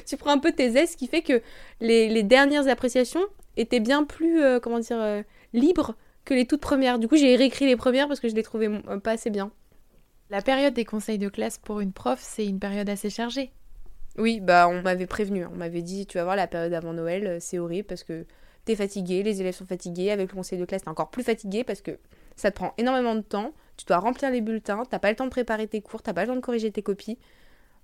Tu 0.06 0.16
prends 0.18 0.32
un 0.32 0.38
peu 0.38 0.52
tes 0.52 0.78
aises, 0.78 0.92
ce 0.92 0.98
qui 0.98 1.08
fait 1.08 1.22
que 1.22 1.42
les, 1.82 2.08
les, 2.08 2.24
dernières 2.24 2.68
appréciations, 2.68 3.26
étaient 3.58 3.82
bien 3.82 4.04
plus, 4.06 4.42
euh, 4.42 4.60
comment 4.60 4.80
dire, 4.80 5.00
euh, 5.00 5.22
libres 5.54 5.96
que 6.26 6.34
les 6.34 6.46
toutes 6.46 6.62
premières. 6.62 7.00
Du 7.00 7.08
coup, 7.08 7.16
j'ai 7.16 7.36
réécrit 7.36 7.66
les 7.66 7.76
premières 7.76 8.08
parce 8.08 8.20
que 8.20 8.28
je 8.28 8.36
les 8.36 8.44
trouvais 8.44 8.68
euh, 8.68 9.00
pas 9.00 9.12
assez 9.12 9.30
bien. 9.30 9.52
La 10.30 10.42
période 10.42 10.74
des 10.74 10.86
conseils 10.86 11.20
de 11.20 11.30
classe 11.30 11.58
pour 11.58 11.80
une 11.80 11.94
prof, 11.94 12.20
c'est 12.22 12.46
une 12.46 12.60
période 12.60 12.90
assez 12.90 13.10
chargée. 13.10 13.52
Oui, 14.18 14.40
bah 14.40 14.68
on 14.68 14.82
m'avait 14.82 15.08
prévenu, 15.08 15.46
on 15.46 15.56
m'avait 15.56 15.82
dit, 15.82 16.06
tu 16.06 16.18
vas 16.18 16.24
voir 16.24 16.36
la 16.36 16.48
période 16.48 16.74
avant 16.74 16.94
Noël, 16.94 17.28
euh, 17.28 17.38
c'est 17.40 17.60
horrible 17.60 17.86
parce 17.86 18.04
que 18.04 18.26
t'es 18.64 18.76
fatigué, 18.76 19.24
les 19.24 19.42
élèves 19.42 19.56
sont 19.56 19.66
fatigués, 19.66 20.10
avec 20.10 20.32
le 20.32 20.36
conseil 20.36 20.58
de 20.58 20.66
classe 20.66 20.84
t'es 20.84 20.90
encore 20.90 21.12
plus 21.12 21.24
fatigué 21.24 21.64
parce 21.64 21.82
que 21.82 22.00
ça 22.38 22.50
te 22.50 22.56
prend 22.56 22.74
énormément 22.78 23.16
de 23.16 23.22
temps, 23.22 23.54
tu 23.78 23.86
dois 23.86 23.98
remplir 23.98 24.32
les 24.32 24.42
bulletins, 24.42 24.84
t'as 24.90 25.00
pas 25.00 25.10
le 25.10 25.16
temps 25.16 25.26
de 25.26 25.30
préparer 25.30 25.68
tes 25.68 25.82
cours, 25.82 26.02
t'as 26.02 26.14
pas 26.14 26.22
le 26.22 26.28
temps 26.28 26.36
de 26.36 26.42
corriger 26.42 26.72
tes 26.72 26.82
copies. 26.82 27.18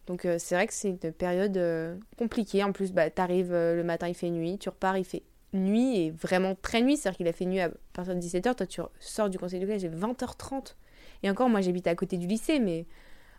Donc 0.08 0.26
euh, 0.26 0.38
c'est 0.40 0.56
vrai 0.56 0.68
que 0.68 0.74
c'est 0.74 0.90
une 0.90 0.98
période 0.98 1.58
euh, 1.58 1.96
compliquée. 2.18 2.64
En 2.64 2.72
plus, 2.72 2.92
bah, 2.92 3.10
t'arrives 3.10 3.54
euh, 3.54 3.76
le 3.76 3.84
matin, 3.84 4.08
il 4.08 4.16
fait 4.16 4.30
nuit, 4.30 4.58
tu 4.58 4.70
repars, 4.70 4.98
il 4.98 5.06
fait 5.06 5.24
nuit 5.54 5.98
et 5.98 6.12
vraiment 6.12 6.56
très 6.56 6.82
nuit. 6.82 6.98
C'est-à-dire 6.98 7.18
qu'il 7.18 7.28
a 7.28 7.34
fait 7.34 7.46
nuit 7.46 7.60
à 7.60 7.70
partir 7.94 8.16
de 8.16 8.20
17h, 8.20 8.56
toi 8.56 8.66
tu 8.68 8.82
sors 9.00 9.30
du 9.30 9.38
conseil 9.38 9.60
de 9.60 9.66
classe, 9.66 9.82
j'ai 9.82 9.90
20h30. 9.90 10.76
Et 11.24 11.30
encore, 11.30 11.50
moi 11.50 11.62
j'habite 11.62 11.88
à 11.88 11.96
côté 11.96 12.18
du 12.18 12.28
lycée, 12.28 12.60
mais 12.60 12.86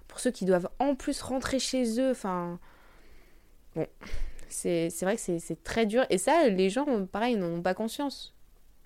pour 0.08 0.20
ceux 0.20 0.30
qui 0.30 0.44
doivent 0.44 0.68
en 0.78 0.94
plus 0.94 1.20
rentrer 1.22 1.58
chez 1.58 2.00
eux, 2.00 2.10
enfin... 2.10 2.58
Bon, 3.74 3.86
c'est 4.48 4.90
vrai 5.02 5.16
que 5.16 5.20
c'est- 5.22 5.62
très 5.64 5.86
dur. 5.86 6.04
Et 6.10 6.18
ça, 6.18 6.48
les 6.48 6.68
gens, 6.70 7.06
pareil, 7.06 7.36
n'en 7.36 7.46
ont 7.48 7.62
pas 7.62 7.74
conscience. 7.74 8.34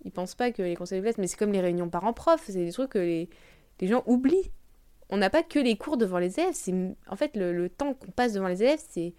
Ils 0.04 0.12
pensent 0.12 0.36
pas 0.36 0.52
que 0.52 0.62
les 0.62 0.76
conseils 0.76 0.98
de 1.00 1.02
classe, 1.04 1.18
mais 1.18 1.26
c'est 1.26 1.36
comme 1.36 1.52
les 1.52 1.60
réunions 1.60 1.88
parents-prof, 1.90 2.40
c'est 2.46 2.52
des 2.64 2.70
trucs 2.72 2.90
que 2.90 2.98
les, 2.98 3.28
les 3.80 3.88
gens 3.88 4.04
oublient. 4.06 4.52
On 5.10 5.16
n'a 5.16 5.30
pas 5.30 5.42
que 5.42 5.58
les 5.58 5.76
cours 5.76 5.96
devant 5.96 6.18
les 6.18 6.38
élèves, 6.38 6.54
en 7.08 7.16
fait 7.16 7.36
le, 7.36 7.52
le 7.52 7.68
temps 7.68 7.94
qu'on 7.94 8.10
passe 8.10 8.32
devant 8.32 8.48
les 8.48 8.62
élèves, 8.62 8.80
c'est 8.88 9.14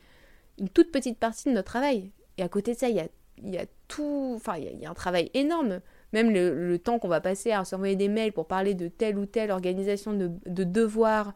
une 0.59 0.69
toute 0.69 0.91
petite 0.91 1.17
partie 1.17 1.49
de 1.49 1.53
notre 1.53 1.71
travail. 1.71 2.11
Et 2.37 2.43
à 2.43 2.49
côté 2.49 2.73
de 2.73 2.77
ça, 2.79 2.89
il 2.89 2.95
y 2.95 2.99
a, 2.99 3.07
il 3.43 3.53
y 3.53 3.57
a 3.57 3.65
tout, 3.87 4.33
enfin, 4.35 4.57
il 4.57 4.63
y 4.63 4.67
a, 4.67 4.71
il 4.71 4.79
y 4.79 4.85
a 4.85 4.89
un 4.89 4.93
travail 4.93 5.29
énorme. 5.33 5.81
Même 6.13 6.31
le, 6.31 6.69
le 6.69 6.79
temps 6.79 6.99
qu'on 6.99 7.07
va 7.07 7.21
passer 7.21 7.51
à 7.51 7.65
s'envoyer 7.65 7.95
des 7.95 8.07
mails 8.07 8.31
pour 8.31 8.47
parler 8.47 8.73
de 8.73 8.87
telle 8.87 9.17
ou 9.17 9.25
telle 9.25 9.51
organisation 9.51 10.13
de, 10.13 10.31
de 10.45 10.63
devoirs, 10.63 11.33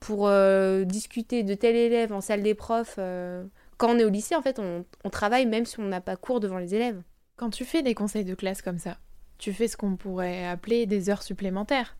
pour 0.00 0.26
euh, 0.26 0.84
discuter 0.84 1.44
de 1.44 1.54
tel 1.54 1.76
élève 1.76 2.12
en 2.12 2.20
salle 2.20 2.42
des 2.42 2.54
profs. 2.54 2.96
euh, 2.98 3.44
Quand 3.76 3.94
on 3.94 3.98
est 3.98 4.04
au 4.04 4.08
lycée, 4.08 4.34
en 4.34 4.42
fait, 4.42 4.58
on, 4.58 4.84
on 5.04 5.10
travaille 5.10 5.46
même 5.46 5.64
si 5.64 5.78
on 5.78 5.84
n'a 5.84 6.00
pas 6.00 6.16
cours 6.16 6.40
devant 6.40 6.58
les 6.58 6.74
élèves. 6.74 7.00
Quand 7.36 7.50
tu 7.50 7.64
fais 7.64 7.82
des 7.82 7.94
conseils 7.94 8.24
de 8.24 8.34
classe 8.34 8.62
comme 8.62 8.78
ça, 8.78 8.98
tu 9.38 9.52
fais 9.52 9.68
ce 9.68 9.76
qu'on 9.76 9.96
pourrait 9.96 10.46
appeler 10.46 10.86
des 10.86 11.08
heures 11.08 11.22
supplémentaires. 11.22 11.96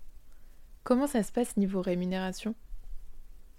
Comment 0.83 1.07
ça 1.07 1.23
se 1.23 1.31
passe 1.31 1.57
niveau 1.57 1.81
rémunération? 1.81 2.57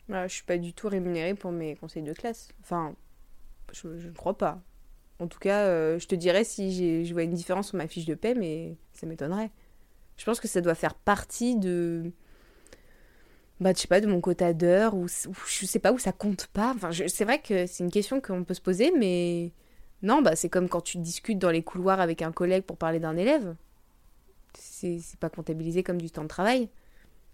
Voilà, 0.10 0.28
je 0.28 0.34
suis 0.34 0.44
pas 0.44 0.58
du 0.58 0.74
tout 0.74 0.90
rémunérée 0.90 1.36
pour 1.36 1.54
mes 1.54 1.78
conseils 1.78 2.04
de 2.04 2.12
classe. 2.12 2.50
Enfin, 2.62 2.96
je 3.72 3.88
ne 3.88 4.12
crois 4.12 4.38
pas. 4.38 4.62
En 5.20 5.28
tout 5.28 5.40
cas, 5.40 5.66
euh, 5.66 6.00
je 6.00 6.08
te 6.08 6.16
dirais 6.16 6.44
si 6.44 7.06
je 7.06 7.14
vois 7.14 7.24
une 7.24 7.34
différence 7.34 7.70
sur 7.70 7.78
ma 7.78 7.88
fiche 7.88 8.06
de 8.06 8.16
paie, 8.16 8.34
mais 8.34 8.76
ça 8.94 9.06
m'étonnerait. 9.06 9.52
Je 10.18 10.26
pense 10.26 10.40
que 10.40 10.48
ça 10.48 10.62
doit 10.62 10.76
faire 10.76 10.96
partie 10.96 11.56
de. 11.56 12.12
Bah, 13.60 13.72
je 13.76 13.80
sais 13.80 13.88
pas, 13.88 14.02
de 14.02 14.08
mon 14.08 14.20
quota 14.20 14.54
d'heures, 14.54 14.96
ou, 14.96 15.08
je 15.08 15.66
sais 15.66 15.80
pas, 15.80 15.92
où 15.94 16.00
ça 16.00 16.12
compte 16.12 16.48
pas. 16.48 16.76
C'est 17.08 17.24
vrai 17.24 17.40
que 17.40 17.66
c'est 17.68 17.84
une 17.84 17.92
question 17.92 18.20
qu'on 18.20 18.44
peut 18.44 18.54
se 18.54 18.62
poser, 18.62 18.92
mais. 18.98 19.52
Non, 20.02 20.22
bah, 20.22 20.36
c'est 20.36 20.50
comme 20.50 20.68
quand 20.68 20.82
tu 20.82 20.98
discutes 20.98 21.40
dans 21.40 21.52
les 21.52 21.64
couloirs 21.64 22.02
avec 22.02 22.22
un 22.22 22.34
collègue 22.34 22.64
pour 22.64 22.78
parler 22.78 23.00
d'un 23.00 23.16
élève. 23.16 23.56
C'est 24.56 25.00
pas 25.20 25.30
comptabilisé 25.30 25.82
comme 25.82 26.02
du 26.02 26.12
temps 26.12 26.24
de 26.24 26.28
travail. 26.28 26.70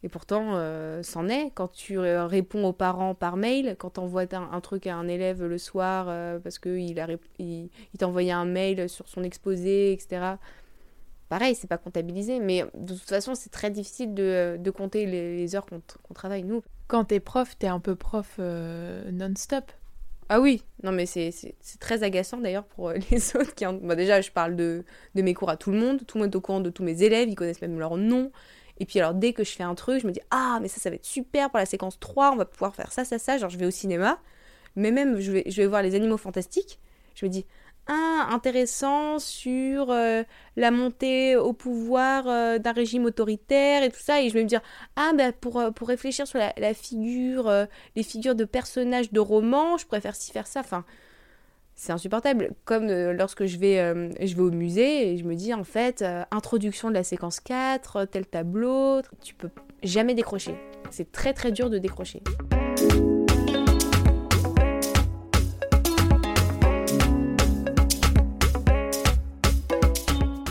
Et 0.03 0.09
pourtant, 0.09 0.51
euh, 0.55 1.03
c'en 1.03 1.27
est. 1.27 1.51
Quand 1.53 1.67
tu 1.69 1.99
euh, 1.99 2.25
réponds 2.25 2.65
aux 2.65 2.73
parents 2.73 3.15
par 3.15 3.35
mail, 3.37 3.75
quand 3.77 3.91
tu 3.91 3.99
envoies 3.99 4.33
un, 4.33 4.49
un 4.51 4.61
truc 4.61 4.87
à 4.87 4.95
un 4.95 5.07
élève 5.07 5.43
le 5.45 5.57
soir 5.57 6.05
euh, 6.09 6.39
parce 6.39 6.57
qu'il 6.59 6.79
il, 6.79 7.69
il 7.93 7.97
t'a 7.97 8.07
envoyé 8.07 8.31
un 8.31 8.45
mail 8.45 8.87
sur 8.89 9.07
son 9.09 9.23
exposé, 9.23 9.93
etc. 9.93 10.39
Pareil, 11.29 11.53
c'est 11.55 11.67
pas 11.67 11.77
comptabilisé. 11.77 12.39
Mais 12.39 12.65
de 12.75 12.93
toute 12.93 13.09
façon, 13.09 13.35
c'est 13.35 13.51
très 13.51 13.69
difficile 13.71 14.13
de, 14.15 14.57
de 14.59 14.71
compter 14.71 15.05
les, 15.05 15.37
les 15.37 15.55
heures 15.55 15.65
qu'on 15.65 16.13
travaille, 16.13 16.43
nous. 16.43 16.63
Quand 16.87 17.05
t'es 17.05 17.19
prof, 17.19 17.55
t'es 17.57 17.67
un 17.67 17.79
peu 17.79 17.95
prof 17.95 18.37
euh, 18.39 19.11
non-stop. 19.11 19.71
Ah 20.31 20.39
oui, 20.39 20.63
non 20.83 20.91
mais 20.91 21.07
c'est 21.07 21.31
c'est- 21.31 21.55
c'est 21.59 21.79
très 21.79 22.03
agaçant 22.03 22.37
d'ailleurs 22.37 22.65
pour 22.65 22.91
les 23.11 23.35
autres 23.35 23.55
qui 23.55 23.65
en... 23.65 23.73
déjà 23.73 24.21
je 24.21 24.29
parle 24.31 24.55
de, 24.55 24.85
de 25.15 25.21
mes 25.23 25.33
cours 25.33 25.49
à 25.49 25.57
tout 25.57 25.71
le 25.71 25.79
monde, 25.79 26.05
tout 26.05 26.17
le 26.19 26.23
monde 26.23 26.33
est 26.33 26.37
au 26.37 26.41
courant 26.41 26.59
de 26.61 26.69
tous 26.69 26.83
mes 26.83 27.01
élèves, 27.01 27.29
ils 27.29 27.35
connaissent 27.35 27.61
même 27.61 27.79
leur 27.79 27.97
nom. 27.97 28.31
Et 28.79 28.85
puis 28.85 28.99
alors 28.99 29.13
dès 29.13 29.33
que 29.33 29.43
je 29.43 29.51
fais 29.51 29.63
un 29.63 29.75
truc, 29.75 30.01
je 30.01 30.07
me 30.07 30.11
dis 30.11 30.21
ah 30.31 30.59
mais 30.61 30.67
ça 30.67 30.79
ça 30.79 30.89
va 30.89 30.95
être 30.95 31.05
super 31.05 31.49
pour 31.49 31.59
la 31.59 31.65
séquence 31.65 31.99
3, 31.99 32.31
on 32.31 32.35
va 32.35 32.45
pouvoir 32.45 32.75
faire 32.75 32.91
ça 32.91 33.05
ça 33.05 33.19
ça, 33.19 33.37
genre 33.37 33.49
je 33.49 33.57
vais 33.57 33.65
au 33.65 33.71
cinéma, 33.71 34.19
mais 34.75 34.91
même 34.91 35.19
je 35.19 35.31
vais 35.31 35.67
voir 35.67 35.81
les 35.81 35.95
animaux 35.95 36.17
fantastiques, 36.17 36.79
je 37.15 37.25
me 37.25 37.29
dis 37.29 37.45
ah 37.89 38.27
intéressant 38.31 39.17
sur 39.17 39.89
euh, 39.89 40.23
la 40.55 40.69
montée 40.69 41.35
au 41.35 41.53
pouvoir 41.53 42.27
euh, 42.27 42.59
d'un 42.59 42.71
régime 42.71 43.05
autoritaire 43.05 43.81
et 43.81 43.89
tout 43.89 43.99
ça. 43.99 44.21
Et 44.21 44.29
je 44.29 44.35
vais 44.35 44.43
me 44.43 44.47
dire 44.47 44.61
ah 44.95 45.11
bah 45.17 45.31
pour 45.31 45.59
euh, 45.59 45.71
réfléchir 45.81 46.27
sur 46.27 46.37
la, 46.37 46.73
figure 46.75 47.51
les 47.95 48.03
figures 48.03 48.35
de 48.35 48.45
personnages 48.45 49.11
de 49.11 49.19
romans, 49.19 49.77
je 49.77 49.87
préfère 49.87 50.15
ci 50.15 50.31
faire 50.31 50.45
ça. 50.45 50.59
Enfin, 50.59 50.85
c'est 51.79 51.93
insupportable. 51.93 52.51
Comme 52.65 52.89
euh, 52.89 53.13
lorsque 53.13 53.45
je 53.45 53.57
vais, 53.57 53.79
euh, 53.79 54.09
je 54.19 54.35
vais 54.35 54.41
au 54.41 54.51
musée 54.51 55.13
et 55.13 55.17
je 55.17 55.23
me 55.23 55.33
dis 55.33 55.53
en 55.53 55.63
fait, 55.63 56.01
euh, 56.01 56.23
introduction 56.29 56.89
de 56.89 56.93
la 56.93 57.05
séquence 57.05 57.39
4, 57.39 57.95
euh, 57.95 58.05
tel 58.05 58.25
tableau, 58.25 59.01
tu 59.21 59.33
peux 59.33 59.49
jamais 59.81 60.13
décrocher. 60.13 60.55
C'est 60.91 61.09
très 61.13 61.33
très 61.33 61.53
dur 61.53 61.69
de 61.69 61.77
décrocher. 61.77 62.21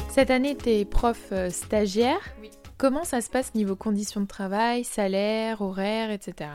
Cette 0.08 0.30
année, 0.30 0.56
t'es 0.56 0.86
prof 0.86 1.28
euh, 1.32 1.50
stagiaire. 1.50 2.20
Oui. 2.40 2.50
Comment 2.78 3.04
ça 3.04 3.20
se 3.20 3.28
passe 3.28 3.54
niveau 3.54 3.76
conditions 3.76 4.22
de 4.22 4.26
travail, 4.26 4.82
salaire, 4.82 5.60
horaire, 5.60 6.10
etc. 6.10 6.52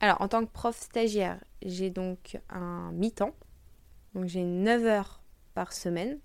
Alors, 0.00 0.20
en 0.20 0.26
tant 0.26 0.44
que 0.44 0.50
prof 0.50 0.76
stagiaire, 0.76 1.38
j'ai 1.62 1.90
donc 1.90 2.38
un 2.50 2.90
mi-temps. 2.92 3.32
Donc, 4.14 4.26
j'ai 4.26 4.42
9 4.42 4.84
heures 4.84 5.20
par 5.54 5.72
semaine. 5.72 6.18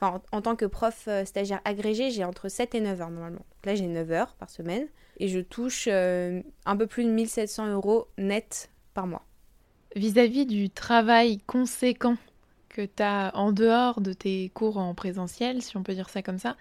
Enfin, 0.00 0.22
en, 0.30 0.40
tant 0.40 0.54
que 0.54 0.64
prof 0.64 1.04
euh, 1.08 1.24
stagiaire 1.24 1.60
agrégé, 1.64 2.10
j'ai 2.10 2.24
entre 2.24 2.48
7 2.48 2.74
et 2.76 2.80
9 2.80 3.00
heures 3.00 3.10
normalement. 3.10 3.44
Là, 3.64 3.74
j'ai 3.74 3.86
9 3.86 4.10
heures 4.12 4.34
par 4.36 4.48
semaine. 4.48 4.86
Et 5.18 5.28
je 5.28 5.40
touche 5.40 5.88
euh, 5.90 6.40
un 6.66 6.76
peu 6.76 6.86
plus 6.86 7.04
de 7.04 7.10
1700 7.10 7.72
euros 7.72 8.06
net 8.16 8.70
par 8.94 9.08
mois. 9.08 9.26
Vis-à-vis 9.96 10.46
du 10.46 10.70
travail 10.70 11.38
conséquent 11.46 12.16
que 12.68 12.82
t'as 12.82 13.32
en 13.32 13.50
dehors 13.50 14.00
de 14.00 14.12
tes 14.12 14.50
cours 14.50 14.76
en 14.76 14.94
présentiel, 14.94 15.62
si 15.62 15.76
on 15.76 15.82
peut 15.82 15.94
dire 15.94 16.08
ça 16.08 16.22
comme 16.22 16.38
ça, 16.38 16.56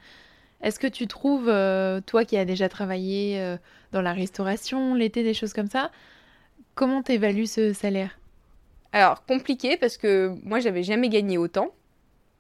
est-ce 0.62 0.80
que 0.80 0.88
tu 0.88 1.06
trouves, 1.06 1.50
euh, 1.50 2.02
toi 2.02 2.26
qui 2.26 2.36
as 2.38 2.46
déjà 2.46 2.68
travaillé 2.70 3.58
dans 3.92 4.02
la 4.02 4.14
restauration, 4.14 4.96
l'été, 4.96 5.22
des 5.22 5.36
choses 5.36 5.54
comme 5.54 5.70
ça, 5.70 5.92
comment 6.74 7.04
t'évalues 7.04 7.46
ce 7.46 7.74
salaire? 7.74 8.18
Alors, 8.94 9.26
compliqué 9.26 9.78
parce 9.78 9.98
que 9.98 10.34
moi, 10.44 10.60
j'avais 10.60 10.84
jamais 10.84 11.10
gagné 11.10 11.38
autant. 11.38 11.72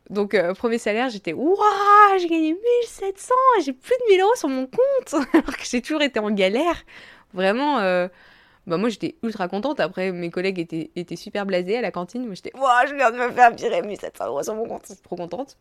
Donc, 0.10 0.34
euh, 0.34 0.54
premier 0.54 0.77
salaire, 0.77 1.10
j'étais 1.10 1.34
Waouh, 1.34 1.58
j'ai 2.20 2.27
gagné 2.27 2.54
1700, 2.54 3.34
j'ai 3.66 3.74
plus 3.74 3.96
de 4.06 4.12
1000 4.13 4.22
euros 4.22 4.36
sur 4.36 4.48
mon 4.48 4.66
compte, 4.66 5.25
alors 5.34 5.58
que 5.58 5.66
j'ai 5.66 5.82
toujours 5.82 6.01
été 6.01 6.20
en 6.20 6.32
galère. 6.32 6.86
Vraiment, 7.34 7.80
euh, 7.80 8.08
bah, 8.68 8.77
moi, 8.77 8.88
j'étais 8.88 9.16
ultra 9.22 9.50
contente. 9.50 9.82
Après, 9.82 10.12
mes 10.13 10.30
collègues 10.30 10.60
étaient, 10.60 10.92
étaient 10.96 11.18
super 11.18 11.46
blasés 11.46 11.77
à 11.77 11.82
la 11.82 11.92
cantine. 11.92 12.25
Moi, 12.25 12.36
j'étais 12.36 12.56
Waouh, 12.56 12.88
je 12.88 12.96
viens 12.96 13.12
de 13.12 13.18
me 13.18 13.32
faire 13.32 13.54
virer 13.54 13.82
1700 13.82 14.27
euros 14.27 14.44
sur 14.44 14.56
mon 14.56 14.66
compte, 14.66 14.84
j'étais 14.88 15.01
trop 15.01 15.18
contente. 15.18 15.58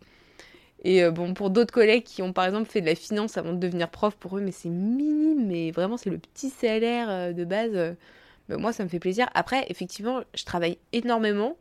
Et 0.85 1.02
euh, 1.02 1.11
bon, 1.11 1.35
pour 1.35 1.50
d'autres 1.50 1.73
collègues 1.75 2.05
qui 2.05 2.23
ont 2.23 2.33
par 2.33 2.45
exemple 2.45 2.71
fait 2.71 2.81
de 2.81 2.87
la 2.87 2.95
finance 2.95 3.37
avant 3.38 3.52
de 3.52 3.59
devenir 3.59 3.90
prof, 3.90 4.14
pour 4.14 4.38
eux, 4.38 4.40
mais 4.40 4.52
c'est 4.52 4.69
minime, 4.69 5.49
mais 5.49 5.73
vraiment, 5.73 5.97
c'est 5.97 6.11
le 6.11 6.19
petit 6.19 6.50
salaire 6.50 7.35
de 7.35 7.45
base. 7.45 7.97
Moi, 8.49 8.73
ça 8.73 8.85
me 8.85 8.88
fait 8.88 8.99
plaisir. 8.99 9.29
Après, 9.35 9.67
effectivement, 9.69 10.23
je 10.35 10.45
travaille 10.45 10.79
énormément. 10.93 11.57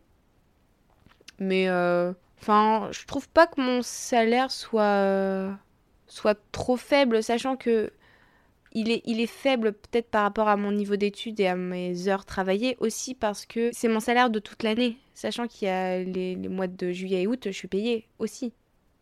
Mais, 1.39 1.67
euh, 1.67 2.13
enfin, 2.41 2.89
je 2.91 3.05
trouve 3.05 3.27
pas 3.29 3.47
que 3.47 3.59
mon 3.59 3.81
salaire 3.81 4.51
soit, 4.51 4.81
euh, 4.83 5.51
soit 6.07 6.39
trop 6.51 6.77
faible, 6.77 7.23
sachant 7.23 7.55
que 7.57 7.91
il 8.75 8.91
est, 9.21 9.25
faible 9.25 9.71
peut-être 9.71 10.09
par 10.09 10.23
rapport 10.23 10.49
à 10.49 10.57
mon 10.57 10.73
niveau 10.73 10.97
d'études 10.97 11.39
et 11.39 11.47
à 11.47 11.55
mes 11.55 12.09
heures 12.09 12.25
travaillées, 12.25 12.75
aussi 12.81 13.15
parce 13.15 13.45
que 13.45 13.69
c'est 13.73 13.87
mon 13.87 14.01
salaire 14.01 14.29
de 14.29 14.39
toute 14.39 14.63
l'année. 14.63 14.97
Sachant 15.13 15.47
qu'il 15.47 15.69
y 15.69 15.71
a 15.71 16.03
les, 16.03 16.35
mois 16.35 16.67
de 16.67 16.91
juillet 16.91 17.21
et 17.21 17.27
août, 17.27 17.41
je 17.45 17.51
suis 17.51 17.69
payée 17.69 18.05
aussi, 18.19 18.51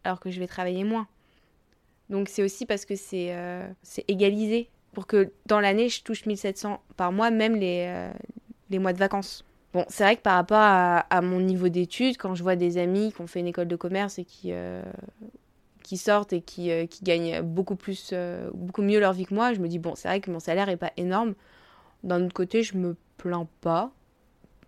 alors 0.04 0.20
que 0.20 0.30
je 0.30 0.40
vais 0.40 0.46
travailler 0.46 0.84
moins. 0.84 1.08
Donc 2.10 2.30
c'est 2.30 2.44
aussi 2.44 2.68
parce 2.68 2.86
que 2.86 2.96
c'est 2.96 3.34
euh, 3.34 3.68
c'est 3.82 4.06
égalisé 4.08 4.70
pour 4.94 5.08
que 5.08 5.32
dans 5.48 5.60
l'année, 5.60 5.90
je 5.90 6.04
touche 6.04 6.26
1700 6.26 6.82
par 6.96 7.12
mois, 7.12 7.32
même 7.32 7.56
les, 7.56 7.86
euh, 7.88 8.12
les 8.70 8.80
mois 8.80 8.94
de 8.94 8.98
vacances. 8.98 9.46
Bon, 9.74 9.86
c'est 9.90 10.04
vrai 10.04 10.16
que 10.16 10.22
par 10.22 10.36
rapport 10.36 10.60
à, 10.60 11.22
mon 11.22 11.40
niveau 11.40 11.68
d'études, 11.68 12.18
quand 12.18 12.36
je 12.36 12.44
vois 12.44 12.56
des 12.56 12.78
amis 12.78 13.12
qui 13.12 13.22
ont 13.22 13.28
fait 13.28 13.40
une 13.40 13.48
école 13.48 13.68
de 13.68 13.76
commerce 13.76 14.20
et 14.20 14.24
qui, 14.24 14.52
euh, 14.52 14.84
qui 15.82 15.98
sortent 15.98 16.32
et 16.32 16.42
qui, 16.42 16.70
euh, 16.70 16.86
qui 16.86 17.04
gagnent 17.04 17.42
beaucoup, 17.42 17.76
plus, 17.76 18.14
beaucoup 18.54 18.84
mieux 18.84 19.00
leur 19.00 19.14
vie 19.14 19.26
que 19.26 19.34
moi, 19.34 19.54
je 19.54 19.60
me 19.60 19.68
dis, 19.68 19.80
bon, 19.80 19.96
c'est 19.96 20.08
vrai 20.08 20.22
que 20.22 20.30
mon 20.30 20.40
salaire 20.40 20.70
est 20.70 20.78
pas 20.78 20.92
énorme. 20.96 21.34
D'un 22.04 22.24
autre 22.24 22.36
côté, 22.36 22.62
je 22.62 22.78
me 22.78 22.96
plains 23.18 23.48
pas. 23.62 23.92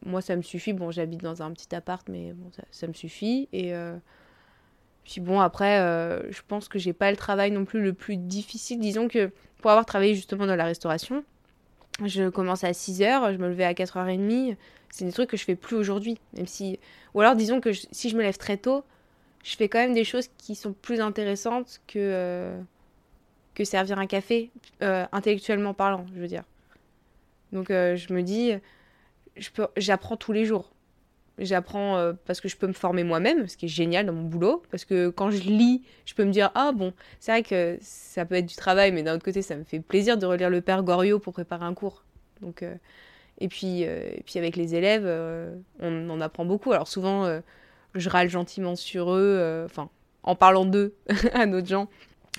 Moi, 0.03 0.22
ça 0.22 0.36
me 0.36 0.41
suffit. 0.41 0.74
Bon, 0.74 0.89
j'habite 0.89 1.22
dans 1.22 1.44
un 1.44 1.51
petit 1.51 1.75
appart, 1.75 2.08
mais 2.10 2.34
bon, 2.34 2.50
ça, 2.51 2.63
ça 2.72 2.88
me 2.88 2.94
suffit. 2.94 3.48
Et 3.53 3.74
Puis 5.05 5.21
bon, 5.21 5.39
après, 5.39 5.79
euh, 5.79 6.31
je 6.31 6.41
pense 6.47 6.67
que 6.67 6.79
j'ai 6.79 6.91
pas 6.91 7.12
le 7.12 7.17
travail 7.17 7.51
non 7.51 7.63
plus 7.63 7.81
le 7.81 7.93
plus 7.93 8.17
difficile. 8.17 8.79
Disons 8.79 9.07
que 9.07 9.31
pour 9.62 9.69
avoir 9.69 9.85
travaillé 9.85 10.15
justement 10.15 10.47
dans 10.47 10.55
la 10.55 10.65
restauration, 10.65 11.24
je 12.03 12.29
commence 12.29 12.63
à 12.63 12.71
6h, 12.71 13.33
je 13.33 13.38
me 13.38 13.47
levais 13.47 13.65
à 13.65 13.74
4h30. 13.74 14.57
C'est 14.89 15.05
des 15.05 15.12
trucs 15.12 15.29
que 15.29 15.38
je 15.38 15.43
fais 15.43 15.55
plus 15.55 15.75
aujourd'hui. 15.75 16.17
Même 16.35 16.47
si. 16.47 16.79
Ou 17.13 17.21
alors, 17.21 17.35
disons 17.35 17.62
que 17.62 17.71
si 17.74 18.09
je 18.09 18.17
me 18.17 18.24
lève 18.24 18.38
très 18.38 18.57
tôt, 18.57 18.83
je 19.43 19.55
fais 19.55 19.69
quand 19.69 19.77
même 19.79 19.93
des 19.93 20.03
choses 20.03 20.27
qui 20.38 20.55
sont 20.55 20.74
plus 20.74 21.00
intéressantes 21.00 21.81
que, 21.85 22.00
euh, 22.00 22.59
que 23.53 23.63
servir 23.63 24.00
un 24.00 24.07
café, 24.07 24.50
euh, 24.81 25.05
intellectuellement 25.12 25.75
parlant, 25.75 26.05
je 26.15 26.19
veux 26.19 26.27
dire. 26.27 26.43
Donc, 27.51 27.67
je 27.69 28.12
me 28.12 28.21
dis, 28.21 28.53
j'apprends 29.77 30.17
tous 30.17 30.33
les 30.33 30.45
jours. 30.45 30.71
J'apprends 31.38 31.98
euh, 31.98 32.13
parce 32.25 32.39
que 32.39 32.48
je 32.48 32.56
peux 32.56 32.68
me 32.68 32.74
former 32.74 33.04
moi-même, 33.04 33.48
ce 33.48 33.58
qui 33.58 33.65
est 33.65 33.70
génial 33.70 34.06
dans 34.06 34.13
mon 34.13 34.24
boulot. 34.24 34.63
Parce 34.72 34.86
que 34.86 35.10
quand 35.10 35.32
je 35.32 35.42
lis, 35.44 35.84
je 36.06 36.13
peux 36.13 36.24
me 36.24 36.32
dire 36.32 36.50
Ah 36.56 36.72
bon, 36.72 36.94
c'est 37.20 37.32
vrai 37.32 37.44
que 37.44 37.77
ça 37.82 38.25
peut 38.25 38.36
être 38.36 38.46
du 38.46 38.56
travail, 38.56 38.94
mais 38.94 39.04
d'un 39.04 39.15
autre 39.15 39.25
côté, 39.25 39.42
ça 39.42 39.56
me 39.58 39.63
fait 39.63 39.82
plaisir 39.82 40.18
de 40.18 40.25
relire 40.25 40.50
le 40.50 40.62
Père 40.62 40.84
Goriot 40.84 41.20
pour 41.20 41.34
préparer 41.34 41.65
un 41.65 41.74
cours. 41.74 42.06
Donc, 42.42 42.63
euh, 42.63 42.75
et, 43.39 43.50
puis, 43.50 43.86
euh, 43.86 44.10
et 44.15 44.24
puis 44.25 44.39
avec 44.39 44.56
les 44.56 44.75
élèves, 44.75 45.06
on 45.82 46.10
en 46.10 46.22
apprend 46.22 46.46
beaucoup. 46.46 46.72
Alors 46.72 46.88
souvent, 46.88 47.42
je 47.96 48.10
râle 48.10 48.30
gentiment 48.30 48.77
sur 48.77 49.13
eux, 49.13 49.63
enfin, 49.65 49.89
en 50.24 50.36
parlant 50.36 50.65
d'eux 50.65 50.96
à 51.34 51.46
d'autres 51.48 51.68
gens. 51.68 51.89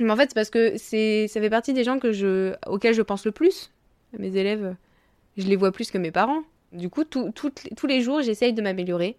Mais 0.00 0.10
en 0.10 0.16
fait, 0.16 0.30
c'est 0.30 0.34
parce 0.34 0.50
que 0.50 0.78
ça 0.78 1.40
fait 1.40 1.50
partie 1.50 1.74
des 1.74 1.84
gens 1.84 1.98
que 1.98 2.12
je, 2.12 2.54
auxquels 2.66 2.94
je 2.94 3.02
pense 3.02 3.26
le 3.26 3.32
plus. 3.32 3.72
Mes 4.18 4.36
élèves, 4.36 4.74
je 5.36 5.46
les 5.46 5.56
vois 5.56 5.70
plus 5.70 5.90
que 5.90 5.98
mes 5.98 6.10
parents. 6.10 6.42
Du 6.72 6.90
coup, 6.90 7.04
tous 7.04 7.86
les 7.86 8.00
jours, 8.02 8.22
j'essaye 8.22 8.52
de 8.52 8.62
m'améliorer, 8.62 9.16